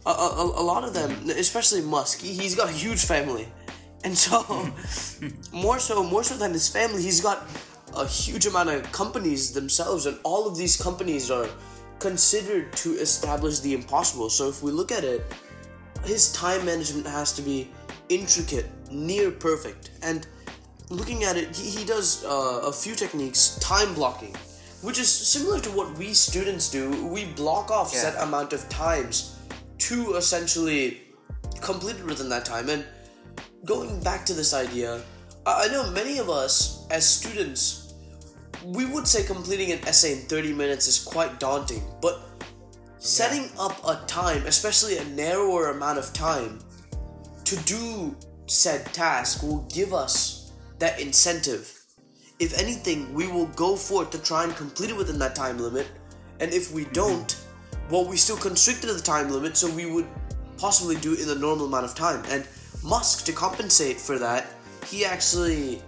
A, 0.05 0.11
a, 0.11 0.43
a 0.63 0.65
lot 0.73 0.83
of 0.83 0.93
them 0.93 1.11
especially 1.31 1.83
musk 1.83 2.21
he's 2.21 2.57
got 2.57 2.69
a 2.69 2.73
huge 2.73 3.05
family. 3.05 3.47
And 4.03 4.19
so 4.19 4.43
more 5.53 5.79
so 5.79 6.03
more 6.03 6.25
so 6.25 6.35
than 6.37 6.53
his 6.53 6.69
family 6.69 7.01
he's 7.01 7.21
got 7.21 7.47
a 7.95 8.09
huge 8.09 8.47
amount 8.47 8.71
of 8.71 8.91
companies 8.91 9.53
themselves. 9.53 10.07
And 10.07 10.19
all 10.25 10.49
of 10.49 10.57
these 10.57 10.77
companies 10.77 11.31
are 11.31 11.49
considered 12.01 12.73
to 12.83 12.91
establish 12.95 13.61
the 13.61 13.73
impossible. 13.73 14.31
So 14.31 14.49
if 14.49 14.65
we 14.65 14.73
look 14.73 14.91
at 14.91 15.05
it 15.05 15.23
his 16.05 16.33
time 16.33 16.67
management 16.67 17.07
has 17.07 17.33
to 17.35 17.43
be 17.43 17.71
intricate 18.09 18.67
near 18.91 19.31
perfect. 19.31 19.91
And 20.03 20.27
looking 20.93 21.25
at 21.25 21.37
it 21.37 21.57
he, 21.57 21.71
he 21.71 21.85
does 21.85 22.25
uh, 22.25 22.71
a 22.71 22.73
few 22.73 22.95
techniques 22.95 23.59
time 23.61 23.95
blocking 23.95 24.35
which 24.83 24.99
is 24.99 25.09
similar 25.09 25.61
to 25.61 25.71
what 25.71 25.97
we 25.97 26.13
students 26.13 26.69
do. 26.69 26.91
We 27.07 27.27
block 27.27 27.71
off 27.71 27.93
Yeah. 27.95 28.01
set 28.01 28.23
amount 28.23 28.53
of 28.53 28.69
times 28.69 29.37
to 29.87 30.15
essentially 30.17 31.03
complete 31.61 31.97
it 31.97 32.05
within 32.05 32.29
that 32.31 32.45
time. 32.45 32.69
And 32.69 32.85
going 33.65 34.01
back 34.01 34.27
to 34.27 34.35
this 34.35 34.53
idea, 34.53 35.01
I 35.47 35.65
I 35.65 35.69
know 35.69 35.89
many 35.91 36.19
of 36.19 36.29
us 36.29 36.85
as 36.91 37.07
students, 37.09 37.95
we 38.65 38.85
would 38.85 39.07
say 39.07 39.23
completing 39.23 39.71
an 39.71 39.81
essay 39.87 40.13
in 40.13 40.19
30 40.27 40.53
minutes 40.53 40.89
is 40.89 40.99
quite 40.99 41.39
daunting, 41.39 41.83
but 42.01 42.19
setting 42.99 43.51
up 43.59 43.79
a 43.87 44.05
time, 44.07 44.47
especially 44.47 44.99
a 44.99 45.05
narrower 45.05 45.71
amount 45.71 45.99
of 45.99 46.13
time, 46.13 46.59
to 47.45 47.57
do 47.65 48.17
said 48.47 48.85
task 48.93 49.43
will 49.43 49.63
give 49.73 49.95
us 49.95 50.42
that 50.83 51.01
incentive. 51.01 51.85
If 52.41 52.59
anything, 52.59 53.15
we 53.15 53.29
will 53.29 53.47
go 53.47 53.77
forth 53.77 54.11
to 54.11 54.19
try 54.19 54.43
and 54.43 54.57
complete 54.57 54.91
it 54.91 54.97
within 54.97 55.17
that 55.21 55.37
time 55.37 55.59
limit, 55.59 55.87
and 56.41 56.53
if 56.53 56.73
we 56.73 56.83
mm-hmm. 56.83 56.93
don't, 56.93 57.37
well, 57.89 58.05
we 58.05 58.17
still 58.17 58.37
constricted 58.37 58.89
to 58.89 58.95
the 58.95 59.01
time 59.01 59.31
limit, 59.31 59.57
so 59.57 59.71
we 59.71 59.87
would 59.87 60.09
possibly 60.59 60.97
do 60.97 61.13
it 61.13 61.21
in 61.21 61.29
the 61.29 61.37
normal 61.37 61.67
amount 61.67 61.85
of 61.85 61.95
time. 61.95 62.25
And 62.31 62.49
Musk, 62.83 63.25
to 63.27 63.33
compensate 63.33 64.01
for 64.01 64.19
that, 64.19 64.47
he 64.87 65.05
actually 65.05 65.81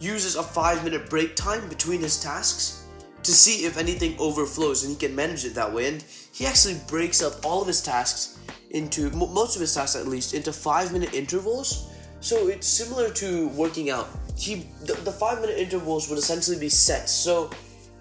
uses 0.00 0.36
a 0.36 0.42
five 0.42 0.82
minute 0.82 1.10
break 1.10 1.36
time 1.36 1.68
between 1.68 2.00
his 2.00 2.18
tasks 2.22 2.86
to 3.22 3.32
see 3.32 3.66
if 3.66 3.76
anything 3.76 4.16
overflows 4.18 4.82
and 4.82 4.92
he 4.92 4.98
can 4.98 5.14
manage 5.14 5.44
it 5.44 5.54
that 5.54 5.70
way. 5.70 5.88
And 5.88 6.02
he 6.32 6.46
actually 6.46 6.80
breaks 6.88 7.22
up 7.22 7.44
all 7.44 7.60
of 7.60 7.66
his 7.66 7.82
tasks 7.82 8.38
into, 8.70 9.10
mo- 9.10 9.26
most 9.26 9.56
of 9.56 9.60
his 9.60 9.74
tasks 9.74 9.96
at 9.96 10.06
least, 10.06 10.32
into 10.32 10.52
five 10.52 10.92
minute 10.92 11.12
intervals. 11.12 11.90
So 12.26 12.48
it's 12.48 12.66
similar 12.66 13.10
to 13.22 13.46
working 13.50 13.88
out. 13.88 14.08
He, 14.36 14.66
the, 14.82 14.94
the 14.94 15.12
five 15.12 15.40
minute 15.40 15.58
intervals 15.58 16.10
would 16.10 16.18
essentially 16.18 16.58
be 16.58 16.68
sets. 16.68 17.12
So 17.12 17.50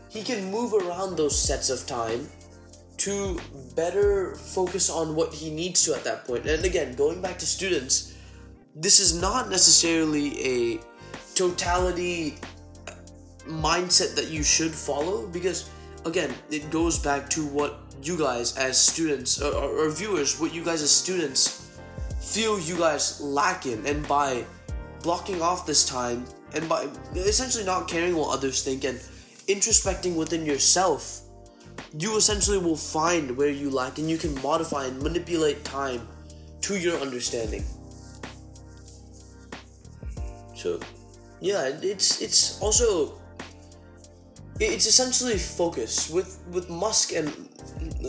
he 0.09 0.23
can 0.23 0.49
move 0.49 0.73
around 0.73 1.15
those 1.15 1.37
sets 1.37 1.69
of 1.69 1.85
time 1.85 2.27
to 3.05 3.39
better 3.75 4.33
focus 4.33 4.89
on 4.89 5.15
what 5.15 5.31
he 5.31 5.51
needs 5.51 5.85
to 5.85 5.93
at 5.93 6.03
that 6.05 6.25
point. 6.25 6.47
And 6.47 6.65
again, 6.65 6.95
going 6.95 7.21
back 7.21 7.37
to 7.37 7.45
students, 7.45 8.15
this 8.75 8.99
is 8.99 9.21
not 9.21 9.51
necessarily 9.51 10.27
a 10.41 10.79
totality 11.35 12.39
mindset 13.45 14.15
that 14.15 14.29
you 14.29 14.41
should 14.41 14.71
follow 14.71 15.27
because 15.27 15.69
again, 16.03 16.33
it 16.49 16.71
goes 16.71 16.97
back 16.97 17.29
to 17.29 17.45
what 17.45 17.77
you 18.01 18.17
guys 18.17 18.57
as 18.57 18.75
students 18.75 19.39
or, 19.39 19.53
or, 19.53 19.85
or 19.85 19.89
viewers, 19.91 20.39
what 20.39 20.51
you 20.51 20.65
guys 20.65 20.81
as 20.81 20.89
students 20.89 21.64
feel 22.25 22.59
you 22.59 22.77
guys 22.77 23.21
lacking, 23.21 23.85
and 23.87 24.07
by 24.07 24.45
blocking 25.01 25.41
off 25.41 25.65
this 25.65 25.85
time 25.85 26.25
and 26.53 26.67
by 26.67 26.87
essentially 27.15 27.63
not 27.63 27.87
caring 27.87 28.15
what 28.15 28.33
others 28.33 28.63
think 28.63 28.83
and 28.83 28.97
introspecting 29.47 30.15
within 30.15 30.45
yourself 30.45 31.21
you 31.97 32.17
essentially 32.17 32.57
will 32.57 32.75
find 32.75 33.35
where 33.37 33.49
you 33.49 33.69
lack 33.69 33.97
and 33.97 34.09
you 34.09 34.17
can 34.17 34.33
modify 34.41 34.85
and 34.85 35.01
manipulate 35.01 35.63
time 35.63 36.07
to 36.61 36.77
your 36.77 36.99
understanding. 36.99 37.63
So, 40.55 40.79
yeah, 41.39 41.69
it's 41.81 42.21
it's 42.21 42.59
also 42.61 43.21
it's 44.59 44.87
essentially 44.87 45.37
focus 45.37 46.09
with 46.09 46.39
with 46.51 46.69
Musk 46.69 47.13
and 47.13 47.31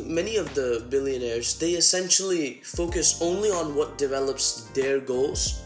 many 0.04 0.36
of 0.36 0.54
the 0.54 0.86
billionaires. 0.90 1.58
They 1.58 1.72
essentially 1.72 2.60
focus 2.62 3.20
only 3.22 3.50
on 3.50 3.74
what 3.74 3.98
develops 3.98 4.62
their 4.74 5.00
goals. 5.00 5.62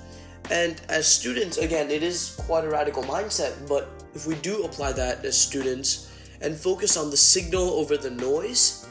And 0.51 0.81
as 0.89 1.07
students, 1.07 1.59
again, 1.59 1.91
it 1.91 2.03
is 2.03 2.37
quite 2.47 2.65
a 2.65 2.69
radical 2.69 3.03
mindset. 3.03 3.69
But 3.69 3.89
if 4.15 4.27
we 4.27 4.35
do 4.37 4.65
apply 4.65 4.93
that 4.93 5.25
as 5.25 5.39
students 5.39 6.11
and 6.41 6.57
focus 6.57 6.97
on 6.97 7.11
the 7.11 7.17
signal 7.17 7.71
over 7.71 7.97
the 7.97 8.11
noise, 8.11 8.89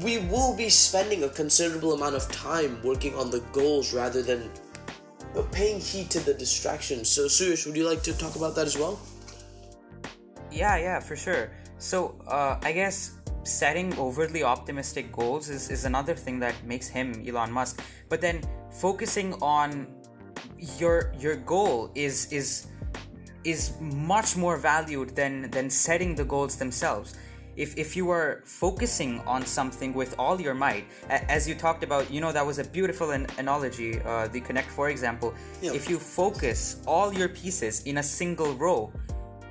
we 0.00 0.18
will 0.18 0.56
be 0.56 0.68
spending 0.68 1.24
a 1.24 1.28
considerable 1.28 1.92
amount 1.92 2.16
of 2.16 2.30
time 2.32 2.80
working 2.82 3.14
on 3.14 3.30
the 3.30 3.40
goals 3.52 3.92
rather 3.92 4.22
than 4.22 4.50
paying 5.52 5.80
heed 5.80 6.10
to 6.10 6.20
the 6.20 6.34
distractions. 6.34 7.08
So, 7.08 7.26
Suyash, 7.26 7.66
would 7.66 7.76
you 7.76 7.86
like 7.86 8.02
to 8.04 8.16
talk 8.16 8.36
about 8.36 8.54
that 8.56 8.66
as 8.66 8.78
well? 8.78 8.98
Yeah, 10.50 10.76
yeah, 10.76 11.00
for 11.00 11.16
sure. 11.16 11.50
So, 11.78 12.14
uh, 12.26 12.58
I 12.62 12.72
guess 12.72 13.18
setting 13.44 13.96
overly 13.98 14.42
optimistic 14.42 15.12
goals 15.12 15.48
is, 15.48 15.70
is 15.70 15.84
another 15.84 16.14
thing 16.14 16.38
that 16.40 16.54
makes 16.64 16.88
him 16.88 17.24
Elon 17.26 17.52
Musk. 17.52 17.82
But 18.08 18.20
then 18.20 18.42
focusing 18.70 19.34
on 19.42 19.86
your 20.78 21.12
your 21.18 21.36
goal 21.36 21.90
is 21.94 22.32
is 22.32 22.66
is 23.44 23.72
much 23.80 24.36
more 24.36 24.56
valued 24.56 25.14
than 25.14 25.50
than 25.50 25.68
setting 25.70 26.14
the 26.14 26.24
goals 26.24 26.56
themselves. 26.56 27.14
If 27.56 27.76
if 27.78 27.94
you 27.94 28.10
are 28.10 28.42
focusing 28.44 29.20
on 29.20 29.46
something 29.46 29.94
with 29.94 30.14
all 30.18 30.40
your 30.40 30.54
might, 30.54 30.86
as 31.08 31.48
you 31.48 31.54
talked 31.54 31.84
about, 31.84 32.10
you 32.10 32.20
know 32.20 32.32
that 32.32 32.44
was 32.44 32.58
a 32.58 32.64
beautiful 32.64 33.12
an- 33.12 33.28
analogy. 33.38 34.00
Uh, 34.00 34.26
the 34.28 34.40
Connect 34.40 34.68
Four 34.70 34.88
example. 34.90 35.34
Yeah. 35.62 35.72
If 35.72 35.88
you 35.88 35.98
focus 35.98 36.82
all 36.86 37.14
your 37.14 37.28
pieces 37.28 37.84
in 37.84 37.98
a 37.98 38.02
single 38.02 38.54
row, 38.54 38.92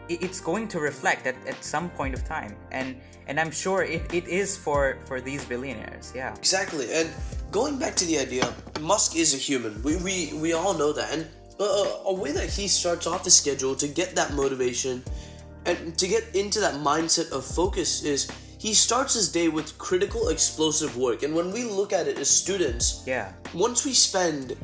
it's 0.10 0.40
going 0.40 0.68
to 0.70 0.80
reflect 0.80 1.28
at, 1.28 1.36
at 1.48 1.64
some 1.64 1.90
point 1.90 2.14
of 2.14 2.26
time. 2.26 2.56
And 2.72 2.96
and 3.28 3.40
i'm 3.40 3.52
sure 3.52 3.84
it, 3.84 4.14
it 4.14 4.28
is 4.28 4.58
for 4.58 4.98
for 5.06 5.22
these 5.22 5.46
billionaires 5.46 6.12
yeah. 6.14 6.36
Exactly, 6.36 6.94
and 6.94 7.10
going 7.52 7.78
back 7.78 7.96
to 7.96 8.06
the 8.06 8.20
idea, 8.20 8.54
Musk 8.82 9.16
is 9.16 9.34
a 9.34 9.38
human. 9.38 9.82
We 9.84 9.96
we, 9.98 10.34
we 10.34 10.54
all 10.54 10.74
know 10.74 10.92
that, 10.92 11.14
and 11.14 11.28
uh, 11.60 11.64
a 12.06 12.14
way 12.14 12.32
that 12.32 12.50
he 12.50 12.68
starts 12.68 13.08
off 13.08 13.24
the 13.24 13.32
schedule 13.32 13.76
to 13.76 13.88
get 13.88 14.16
that 14.16 14.34
motivation 14.34 15.04
and 15.66 15.98
to 15.98 16.08
get 16.08 16.36
into 16.36 16.60
that 16.60 16.76
mindset 16.76 17.32
of 17.32 17.46
focus 17.46 18.04
is 18.04 18.30
he 18.58 18.74
starts 18.74 19.14
his 19.14 19.32
day 19.32 19.48
with 19.50 19.78
critical 19.78 20.30
explosive 20.30 20.98
work. 20.98 21.24
And 21.24 21.34
when 21.34 21.52
we 21.52 21.64
look 21.64 21.94
at 21.94 22.08
it 22.08 22.18
as 22.18 22.30
students, 22.30 23.04
yeah. 23.06 23.34
once 23.54 23.86
we 23.86 23.94
spend 23.94 24.58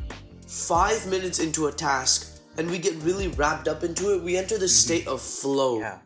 five 0.47 1.05
minutes 1.07 1.39
into 1.39 1.67
a 1.67 1.71
task 1.71 2.28
and 2.59 2.67
we 2.69 2.77
get 2.77 2.93
really 3.07 3.29
wrapped 3.39 3.67
up 3.71 3.81
into 3.87 4.11
it, 4.13 4.19
we 4.21 4.35
enter 4.35 4.57
the 4.59 4.67
state 4.67 5.07
of 5.07 5.21
flow. 5.23 5.79
yeah 5.79 5.97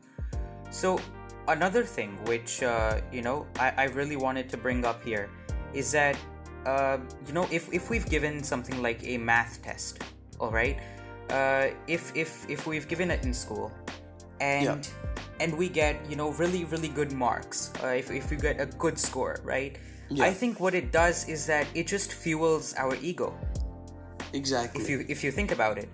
so 0.70 0.98
another 1.50 1.84
thing 1.84 2.12
which 2.30 2.62
uh, 2.64 3.02
you 3.12 3.22
know 3.26 3.46
I, 3.60 3.74
I 3.78 3.86
really 4.00 4.16
wanted 4.18 4.46
to 4.54 4.58
bring 4.58 4.86
up 4.86 5.04
here 5.04 5.30
is 5.74 5.92
that 5.98 6.16
uh, 6.66 6.98
you 7.28 7.34
know 7.34 7.46
if, 7.52 7.68
if 7.74 7.90
we've 7.90 8.06
given 8.08 8.42
something 8.44 8.78
like 8.82 9.02
a 9.04 9.18
math 9.18 9.62
test 9.66 10.02
all 10.40 10.52
right 10.52 10.78
uh, 11.30 11.68
if 11.88 12.14
if 12.16 12.46
if 12.50 12.66
we've 12.70 12.88
given 12.88 13.10
it 13.12 13.26
in 13.26 13.34
school 13.34 13.72
and 14.42 14.88
and 15.40 15.52
we 15.58 15.68
get 15.70 15.96
you 16.10 16.16
know 16.16 16.30
really 16.42 16.64
really 16.74 16.88
good 17.00 17.12
marks 17.12 17.72
uh, 17.84 17.88
if, 18.02 18.10
if 18.12 18.30
we 18.32 18.38
get 18.38 18.60
a 18.62 18.66
good 18.86 18.98
score 18.98 19.36
right 19.44 19.78
Yeah. 20.10 20.26
i 20.30 20.32
think 20.42 20.60
what 20.60 20.74
it 20.82 20.88
does 20.92 21.18
is 21.36 21.46
that 21.48 21.66
it 21.74 21.86
just 21.96 22.10
fuels 22.24 22.74
our 22.78 22.94
ego 23.02 23.34
Exactly. 24.34 24.82
if 24.82 24.90
you 24.90 24.98
if 25.08 25.24
you 25.24 25.32
think 25.32 25.52
about 25.52 25.78
it 25.78 25.90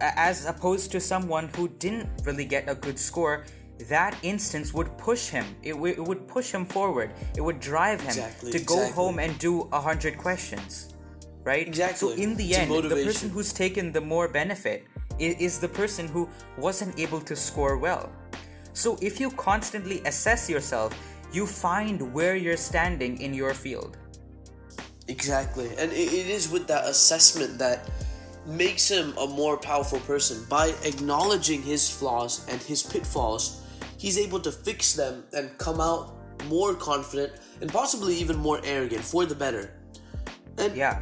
as 0.00 0.46
opposed 0.46 0.90
to 0.92 1.00
someone 1.00 1.48
who 1.56 1.68
didn't 1.68 2.08
really 2.24 2.44
get 2.44 2.68
a 2.68 2.74
good 2.74 2.98
score 2.98 3.44
that 3.88 4.14
instance 4.22 4.74
would 4.74 4.90
push 4.98 5.28
him 5.28 5.44
it, 5.62 5.72
w- 5.72 5.94
it 5.94 6.00
would 6.04 6.26
push 6.28 6.52
him 6.52 6.64
forward 6.66 7.10
it 7.36 7.40
would 7.40 7.60
drive 7.60 8.00
him 8.00 8.08
Exactly, 8.08 8.52
to 8.52 8.58
go 8.60 8.76
exactly. 8.76 8.94
home 8.94 9.18
and 9.18 9.38
do 9.38 9.68
a 9.72 9.80
hundred 9.80 10.18
questions 10.18 10.94
right 11.44 11.66
Exactly. 11.66 11.98
so 12.16 12.22
in 12.22 12.36
the 12.36 12.44
It's 12.50 12.58
end 12.58 12.70
the 12.90 13.02
person 13.04 13.30
who's 13.30 13.52
taken 13.52 13.92
the 13.92 14.00
more 14.00 14.28
benefit 14.28 14.84
i- 15.18 15.36
is 15.46 15.58
the 15.58 15.68
person 15.68 16.06
who 16.08 16.28
wasn't 16.58 16.98
able 16.98 17.20
to 17.22 17.34
score 17.34 17.78
well 17.78 18.12
so 18.74 18.98
if 19.00 19.18
you 19.18 19.30
constantly 19.30 20.00
assess 20.04 20.48
yourself 20.50 20.90
you 21.32 21.46
find 21.46 22.12
where 22.12 22.36
you're 22.36 22.56
standing 22.70 23.20
in 23.20 23.32
your 23.32 23.54
field 23.54 23.96
Exactly. 25.08 25.68
And 25.78 25.90
it, 25.92 26.12
it 26.12 26.26
is 26.28 26.48
with 26.50 26.68
that 26.68 26.86
assessment 26.86 27.58
that 27.58 27.90
makes 28.50 28.88
him 28.88 29.14
a 29.16 29.26
more 29.26 29.56
powerful 29.56 30.00
person. 30.00 30.44
By 30.48 30.74
acknowledging 30.84 31.62
his 31.62 31.90
flaws 31.90 32.46
and 32.48 32.60
his 32.60 32.82
pitfalls, 32.82 33.62
he's 33.98 34.18
able 34.18 34.40
to 34.40 34.52
fix 34.52 34.94
them 34.94 35.24
and 35.32 35.56
come 35.58 35.80
out 35.80 36.12
more 36.46 36.74
confident 36.74 37.32
and 37.60 37.70
possibly 37.70 38.14
even 38.16 38.36
more 38.36 38.60
arrogant 38.64 39.02
for 39.02 39.26
the 39.26 39.34
better. 39.34 39.74
And 40.58 40.76
yeah 40.76 41.00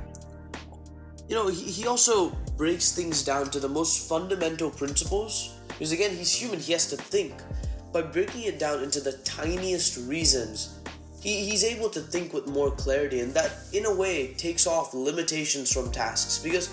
you 1.29 1.35
know, 1.35 1.49
he, 1.49 1.71
he 1.71 1.87
also 1.87 2.31
breaks 2.57 2.93
things 2.93 3.23
down 3.23 3.51
to 3.51 3.61
the 3.61 3.69
most 3.69 4.09
fundamental 4.09 4.71
principles. 4.71 5.55
Because 5.69 5.93
again, 5.93 6.17
he's 6.17 6.35
human, 6.35 6.59
he 6.59 6.73
has 6.73 6.89
to 6.91 6.97
think. 6.97 7.35
By 7.93 8.03
breaking 8.03 8.43
it 8.43 8.59
down 8.59 8.83
into 8.83 9.01
the 9.01 9.13
tiniest 9.25 10.09
reasons, 10.09 10.79
he, 11.23 11.45
he's 11.45 11.65
able 11.65 11.91
to 11.91 12.01
think 12.01 12.33
with 12.33 12.47
more 12.47 12.71
clarity, 12.71 13.21
and 13.21 13.35
that, 13.35 13.53
in 13.73 13.87
a 13.87 13.95
way, 13.95 14.35
takes 14.35 14.67
off 14.67 14.95
limitations 14.95 15.73
from 15.73 15.91
tasks. 15.91 16.39
Because, 16.39 16.73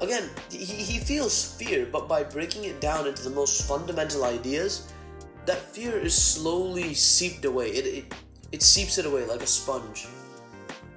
again, 0.00 0.28
he, 0.50 0.64
he 0.64 0.98
feels 0.98 1.56
fear, 1.56 1.86
but 1.90 2.08
by 2.08 2.22
breaking 2.22 2.64
it 2.64 2.80
down 2.80 3.06
into 3.06 3.22
the 3.22 3.30
most 3.30 3.66
fundamental 3.68 4.24
ideas, 4.24 4.92
that 5.46 5.58
fear 5.58 5.96
is 5.96 6.14
slowly 6.14 6.94
seeped 6.94 7.44
away. 7.44 7.68
It, 7.70 7.86
it, 7.86 8.14
it 8.52 8.62
seeps 8.62 8.98
it 8.98 9.06
away 9.06 9.24
like 9.26 9.42
a 9.42 9.46
sponge. 9.46 10.06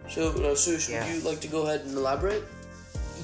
So, 0.08 0.30
uh, 0.44 0.56
Sush, 0.56 0.90
Yeah. 0.90 1.06
would 1.06 1.14
you 1.16 1.22
like 1.30 1.40
to 1.42 1.48
go 1.48 1.64
ahead 1.68 1.82
and 1.82 1.96
elaborate? 1.96 2.44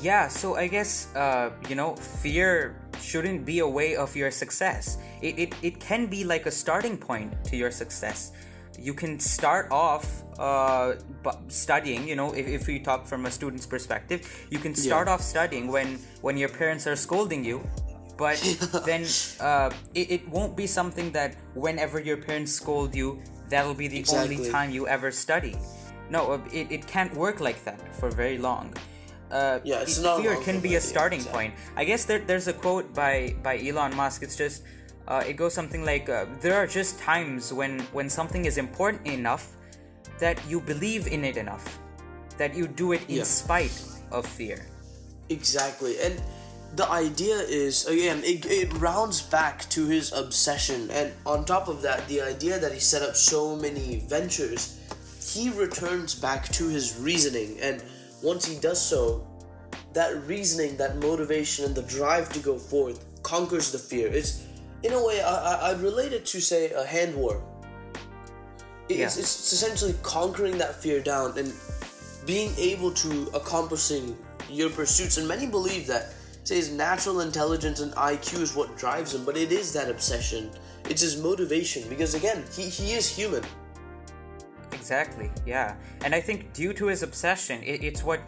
Yeah, 0.01 0.27
so 0.27 0.55
I 0.55 0.67
guess 0.67 1.07
uh, 1.15 1.51
you 1.69 1.75
know, 1.75 1.95
fear 1.95 2.75
shouldn't 3.01 3.45
be 3.45 3.59
a 3.59 3.67
way 3.67 3.95
of 3.95 4.15
your 4.15 4.29
success. 4.29 4.97
It, 5.21 5.39
it 5.39 5.55
it 5.61 5.79
can 5.79 6.07
be 6.07 6.23
like 6.23 6.45
a 6.45 6.51
starting 6.51 6.97
point 6.97 7.31
to 7.45 7.55
your 7.55 7.71
success. 7.71 8.31
You 8.79 8.93
can 8.93 9.19
start 9.19 9.71
off 9.71 10.23
uh, 10.39 10.93
studying. 11.47 12.07
You 12.07 12.15
know, 12.15 12.33
if, 12.33 12.47
if 12.47 12.67
we 12.67 12.79
talk 12.79 13.07
from 13.07 13.25
a 13.25 13.31
student's 13.31 13.65
perspective, 13.65 14.21
you 14.49 14.59
can 14.59 14.75
start 14.75 15.07
off 15.07 15.21
studying 15.21 15.67
when 15.71 15.99
when 16.21 16.37
your 16.37 16.49
parents 16.49 16.87
are 16.87 16.95
scolding 16.95 17.43
you. 17.43 17.61
But 18.17 18.37
then 18.85 19.05
uh, 19.39 19.71
it, 19.93 20.11
it 20.11 20.29
won't 20.29 20.55
be 20.55 20.67
something 20.67 21.11
that 21.11 21.35
whenever 21.53 21.99
your 21.99 22.17
parents 22.17 22.51
scold 22.53 22.95
you, 22.95 23.21
that'll 23.49 23.73
be 23.75 23.87
the 23.87 24.05
only 24.15 24.49
time 24.49 24.71
you 24.71 24.87
ever 24.87 25.11
study. 25.11 25.55
No, 26.09 26.31
uh, 26.33 26.39
it, 26.53 26.71
it 26.71 26.87
can't 26.87 27.13
work 27.15 27.39
like 27.39 27.63
that 27.65 27.79
for 27.95 28.09
very 28.11 28.37
long. 28.37 28.73
Uh, 29.31 29.59
Yeah, 29.63 29.81
it's 29.81 29.97
it- 29.97 30.03
not 30.03 30.21
fear 30.21 30.35
can 30.37 30.59
be 30.61 30.75
a 30.75 30.81
starting 30.81 31.19
exactly. 31.19 31.49
point. 31.49 31.53
I 31.75 31.83
guess 31.83 32.05
there, 32.05 32.19
there's 32.19 32.47
a 32.47 32.53
quote 32.53 32.93
by 32.93 33.35
by 33.43 33.57
Elon 33.57 33.95
Musk. 33.95 34.21
It's 34.23 34.35
just 34.37 34.63
uh, 35.07 35.23
it 35.27 35.33
goes 35.33 35.53
something 35.53 35.83
like, 35.85 36.09
uh, 36.09 36.25
"There 36.41 36.55
are 36.55 36.67
just 36.67 36.99
times 36.99 37.53
when 37.53 37.79
when 37.93 38.09
something 38.09 38.45
is 38.45 38.57
important 38.57 39.05
enough 39.07 39.53
that 40.19 40.39
you 40.47 40.59
believe 40.61 41.07
in 41.07 41.23
it 41.23 41.37
enough, 41.37 41.79
that 42.37 42.55
you 42.55 42.67
do 42.67 42.93
it 42.93 43.01
in 43.07 43.17
Yeah. 43.17 43.23
spite 43.23 43.75
of 44.11 44.25
fear." 44.25 44.65
Exactly. 45.29 45.99
And 45.99 46.21
the 46.75 46.89
idea 46.89 47.37
is, 47.37 47.85
again, 47.87 48.21
it, 48.23 48.45
it 48.45 48.73
rounds 48.73 49.21
back 49.21 49.69
to 49.69 49.87
his 49.87 50.11
obsession. 50.11 50.89
And 50.91 51.13
on 51.25 51.45
top 51.45 51.67
of 51.67 51.81
that, 51.81 52.07
the 52.07 52.21
idea 52.21 52.59
that 52.59 52.73
he 52.73 52.79
set 52.79 53.01
up 53.01 53.15
so 53.15 53.55
many 53.55 54.03
ventures, 54.07 54.77
he 55.23 55.49
returns 55.51 56.13
back 56.15 56.49
to 56.53 56.67
his 56.67 56.97
reasoning. 56.99 57.57
And 57.61 57.83
once 58.21 58.45
he 58.45 58.59
does 58.59 58.81
so, 58.81 59.25
that 59.93 60.27
reasoning, 60.27 60.75
that 60.77 60.97
motivation, 60.97 61.65
and 61.65 61.73
the 61.73 61.83
drive 61.83 62.29
to 62.33 62.39
go 62.39 62.57
forth 62.57 62.99
conquers 63.23 63.71
the 63.71 63.79
fear. 63.79 64.07
It's, 64.11 64.43
in 64.83 64.93
a 64.93 65.03
way, 65.03 65.21
I, 65.21 65.53
I, 65.53 65.53
I 65.69 65.71
relate 65.73 66.13
it 66.13 66.25
to, 66.27 66.41
say, 66.41 66.71
a 66.71 66.85
hand 66.85 67.15
war. 67.15 67.41
It's, 68.87 68.99
Yeah. 68.99 69.05
it's, 69.05 69.53
essentially 69.53 69.95
conquering 70.03 70.57
that 70.59 70.75
fear 70.75 71.01
down 71.01 71.37
and 71.37 71.53
being 72.25 72.53
able 72.57 72.91
to 72.91 73.29
accomplishing 73.33 74.17
your 74.49 74.69
pursuits. 74.69 75.17
And 75.17 75.27
many 75.27 75.47
believe 75.47 75.87
that, 75.87 76.13
say, 76.43 76.55
his 76.55 76.71
natural 76.71 77.21
intelligence 77.21 77.79
and 77.79 77.93
IQ 77.93 78.41
is 78.41 78.55
what 78.55 78.77
drives 78.77 79.13
him, 79.15 79.25
but 79.25 79.37
it 79.37 79.51
is 79.51 79.73
that 79.73 79.89
obsession. 79.89 80.51
It's 80.89 81.01
his 81.01 81.17
motivation 81.21 81.87
because, 81.89 82.13
again, 82.13 82.43
he, 82.55 82.63
he 82.63 82.93
is 82.93 83.07
human. 83.09 83.43
Exactly. 84.71 85.31
Yeah, 85.47 85.75
and 86.03 86.13
I 86.13 86.21
think 86.21 86.53
due 86.53 86.73
to 86.73 86.85
his 86.85 87.01
obsession, 87.01 87.63
it, 87.63 87.83
it's 87.83 88.03
what 88.03 88.21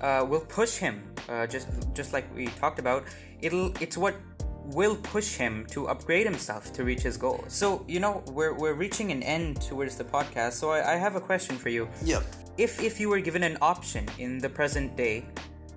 uh, 0.00 0.24
will 0.28 0.40
push 0.46 0.76
him. 0.76 1.02
Uh, 1.28 1.46
just 1.46 1.66
just 1.94 2.12
like 2.12 2.32
we 2.36 2.46
talked 2.48 2.78
about, 2.78 3.04
it'll 3.40 3.72
it's 3.80 3.96
what 3.96 4.14
will 4.72 4.96
push 4.96 5.36
him 5.36 5.66
to 5.70 5.88
upgrade 5.88 6.24
himself 6.26 6.72
to 6.72 6.84
reach 6.84 7.02
his 7.02 7.16
goals. 7.16 7.52
So 7.52 7.84
you 7.88 8.00
know 8.00 8.22
we're 8.28 8.54
we're 8.54 8.74
reaching 8.74 9.10
an 9.12 9.22
end 9.22 9.60
towards 9.60 9.96
the 9.96 10.04
podcast. 10.04 10.52
So 10.54 10.70
I, 10.70 10.94
I 10.94 10.96
have 10.96 11.16
a 11.16 11.20
question 11.20 11.56
for 11.56 11.68
you. 11.68 11.88
Yeah. 12.02 12.22
If 12.56 12.80
if 12.82 12.98
you 13.00 13.08
were 13.08 13.20
given 13.20 13.42
an 13.42 13.58
option 13.60 14.08
in 14.18 14.38
the 14.38 14.48
present 14.48 14.96
day 14.96 15.26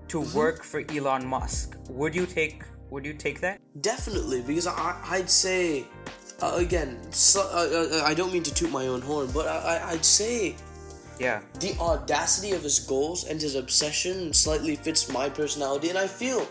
to 0.08 0.22
work 0.34 0.64
for 0.64 0.84
Elon 0.90 1.26
Musk, 1.28 1.76
would 1.90 2.16
you 2.16 2.26
take 2.26 2.64
would 2.90 3.04
you 3.06 3.14
take 3.14 3.42
that? 3.42 3.60
Definitely, 3.82 4.42
because 4.42 4.66
I, 4.68 4.96
I'd 5.10 5.30
say, 5.30 5.84
uh, 6.42 6.54
again, 6.56 6.98
so, 7.12 7.42
uh, 7.42 7.98
uh, 8.00 8.04
I 8.06 8.14
don't 8.14 8.32
mean 8.32 8.44
to 8.44 8.54
toot 8.54 8.72
my 8.72 8.88
own 8.88 9.02
horn, 9.02 9.28
but 9.34 9.46
I, 9.46 9.58
I- 9.76 9.90
I'd 9.92 10.06
say 10.06 10.56
Yeah. 11.20 11.42
the 11.60 11.76
audacity 11.82 12.54
of 12.54 12.64
his 12.64 12.80
goals 12.80 13.26
and 13.26 13.42
his 13.42 13.56
obsession 13.56 14.32
slightly 14.32 14.78
fits 14.78 15.12
my 15.12 15.28
personality, 15.30 15.90
and 15.90 15.98
I 15.98 16.08
feel 16.08 16.48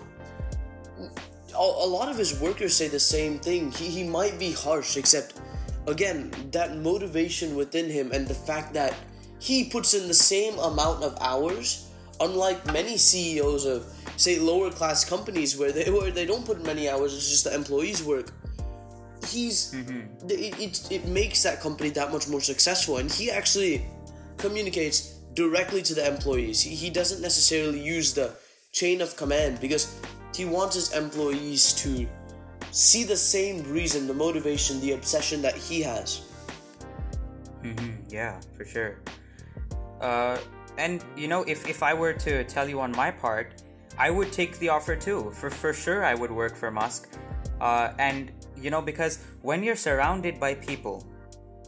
a, 1.58 1.86
lot 1.86 2.08
of 2.08 2.16
his 2.16 2.40
workers 2.40 2.76
say 2.76 2.88
the 2.88 3.00
same 3.00 3.38
thing. 3.38 3.70
He, 3.72 3.86
he 3.88 4.04
might 4.04 4.38
be 4.38 4.52
harsh, 4.52 4.96
except, 4.96 5.40
again, 5.86 6.32
that 6.52 6.76
motivation 6.78 7.56
within 7.56 7.88
him 7.90 8.12
and 8.12 8.26
the 8.26 8.34
fact 8.34 8.72
that 8.74 8.94
he 9.38 9.68
puts 9.68 9.94
in 9.94 10.08
the 10.08 10.14
same 10.14 10.58
amount 10.58 11.02
of 11.02 11.16
hours, 11.20 11.90
unlike 12.20 12.64
many 12.72 12.96
CEOs 12.96 13.66
of, 13.66 13.86
say, 14.16 14.38
lower 14.38 14.70
class 14.70 15.04
companies 15.04 15.58
where 15.58 15.72
they 15.72 15.90
where 15.96 16.10
they 16.10 16.26
don't 16.26 16.44
put 16.44 16.58
in 16.58 16.64
many 16.64 16.88
hours, 16.88 17.14
it's 17.14 17.28
just 17.28 17.44
the 17.44 17.54
employees 17.54 18.02
work. 18.02 18.32
He's 19.26 19.72
mm-hmm. 19.74 20.28
it, 20.28 20.60
it, 20.60 20.92
it 20.92 21.06
makes 21.06 21.42
that 21.42 21.60
company 21.60 21.90
that 21.90 22.12
much 22.12 22.28
more 22.28 22.40
successful, 22.40 22.98
and 22.98 23.10
he 23.10 23.30
actually 23.30 23.84
communicates 24.36 25.16
directly 25.34 25.82
to 25.82 25.94
the 25.94 26.06
employees. 26.06 26.60
He, 26.60 26.74
he 26.74 26.90
doesn't 26.90 27.20
necessarily 27.20 27.80
use 27.80 28.14
the 28.14 28.34
chain 28.72 29.00
of 29.00 29.16
command 29.16 29.60
because 29.60 29.94
he 30.36 30.44
wants 30.44 30.74
his 30.74 30.92
employees 30.92 31.72
to 31.72 32.06
see 32.70 33.04
the 33.04 33.16
same 33.16 33.62
reason, 33.72 34.06
the 34.06 34.14
motivation, 34.14 34.80
the 34.80 34.92
obsession 34.92 35.40
that 35.40 35.56
he 35.56 35.80
has. 35.80 36.22
Mm-hmm. 37.62 37.92
Yeah, 38.08 38.38
for 38.56 38.64
sure. 38.64 39.00
Uh, 40.00 40.38
and 40.76 41.02
you 41.16 41.26
know, 41.26 41.42
if 41.44 41.66
if 41.66 41.82
I 41.82 41.94
were 41.94 42.12
to 42.12 42.44
tell 42.44 42.68
you 42.68 42.80
on 42.80 42.92
my 42.92 43.10
part, 43.10 43.62
I 43.98 44.10
would 44.10 44.30
take 44.30 44.58
the 44.58 44.68
offer 44.68 44.94
too. 44.94 45.32
For 45.32 45.48
for 45.48 45.72
sure, 45.72 46.04
I 46.04 46.14
would 46.14 46.30
work 46.30 46.54
for 46.54 46.70
Musk. 46.70 47.16
Uh, 47.60 47.92
and 47.98 48.30
you 48.60 48.70
know, 48.70 48.82
because 48.82 49.24
when 49.40 49.62
you're 49.62 49.82
surrounded 49.88 50.38
by 50.38 50.54
people 50.54 51.06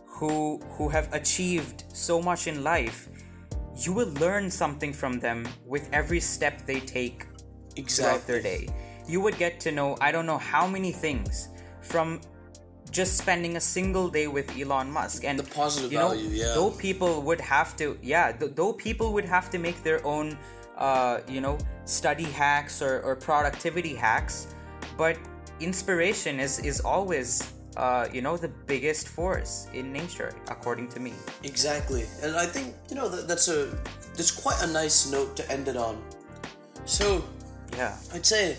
who 0.04 0.60
who 0.76 0.88
have 0.88 1.08
achieved 1.14 1.84
so 1.94 2.20
much 2.20 2.46
in 2.46 2.62
life, 2.62 3.08
you 3.80 3.94
will 3.94 4.12
learn 4.20 4.50
something 4.50 4.92
from 4.92 5.18
them 5.20 5.48
with 5.64 5.88
every 5.92 6.20
step 6.20 6.66
they 6.66 6.80
take 6.80 7.27
throughout 7.86 8.26
their 8.26 8.42
day. 8.42 8.68
You 9.06 9.20
would 9.20 9.38
get 9.38 9.60
to 9.60 9.72
know 9.72 9.96
I 10.00 10.12
don't 10.12 10.26
know 10.26 10.38
how 10.38 10.66
many 10.66 10.92
things 10.92 11.48
from 11.80 12.20
just 12.90 13.18
spending 13.18 13.56
a 13.56 13.60
single 13.60 14.08
day 14.08 14.26
with 14.26 14.56
Elon 14.58 14.90
Musk 14.90 15.24
and 15.24 15.38
The 15.38 15.42
positive 15.44 15.92
you 15.92 15.98
know, 15.98 16.08
value, 16.08 16.28
yeah. 16.28 16.54
Though 16.54 16.70
people 16.70 17.22
would 17.22 17.40
have 17.40 17.76
to, 17.76 17.98
yeah, 18.02 18.32
th- 18.32 18.52
though 18.54 18.72
people 18.72 19.12
would 19.12 19.24
have 19.24 19.50
to 19.50 19.58
make 19.58 19.82
their 19.82 20.04
own, 20.06 20.38
uh, 20.76 21.20
you 21.28 21.40
know, 21.40 21.58
study 21.84 22.24
hacks 22.24 22.82
or, 22.82 23.00
or 23.02 23.16
productivity 23.16 23.94
hacks, 23.94 24.54
but 24.96 25.18
inspiration 25.60 26.40
is 26.40 26.58
is 26.60 26.80
always, 26.80 27.52
uh, 27.76 28.06
you 28.12 28.22
know, 28.22 28.36
the 28.36 28.48
biggest 28.48 29.08
force 29.08 29.66
in 29.74 29.92
nature, 29.92 30.34
according 30.48 30.88
to 30.88 31.00
me. 31.00 31.12
Exactly, 31.42 32.04
and 32.22 32.36
I 32.36 32.46
think 32.46 32.74
you 32.88 32.96
know 32.96 33.08
that, 33.08 33.26
that's 33.28 33.48
a 33.48 33.74
that's 34.16 34.30
quite 34.30 34.60
a 34.62 34.66
nice 34.66 35.10
note 35.10 35.36
to 35.36 35.50
end 35.50 35.68
it 35.68 35.76
on. 35.76 36.00
So 36.84 37.24
Yeah. 37.76 37.96
I'd 38.12 38.26
say 38.26 38.56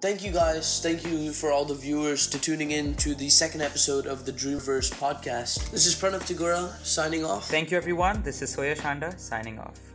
thank 0.00 0.22
you 0.24 0.32
guys. 0.32 0.80
Thank 0.82 1.04
you 1.06 1.32
for 1.32 1.52
all 1.52 1.64
the 1.64 1.74
viewers 1.74 2.26
to 2.28 2.40
tuning 2.40 2.72
in 2.72 2.94
to 2.96 3.14
the 3.14 3.28
second 3.28 3.62
episode 3.62 4.06
of 4.06 4.26
the 4.26 4.32
Dreamverse 4.32 4.92
podcast. 4.94 5.70
This 5.70 5.86
is 5.86 5.94
Pranav 5.94 6.22
Tigura 6.22 6.72
signing 6.84 7.24
off. 7.24 7.48
Thank 7.48 7.70
you, 7.70 7.76
everyone. 7.76 8.22
This 8.22 8.42
is 8.42 8.54
Suyash 8.54 8.78
Handa 8.78 9.18
signing 9.18 9.58
off. 9.58 9.91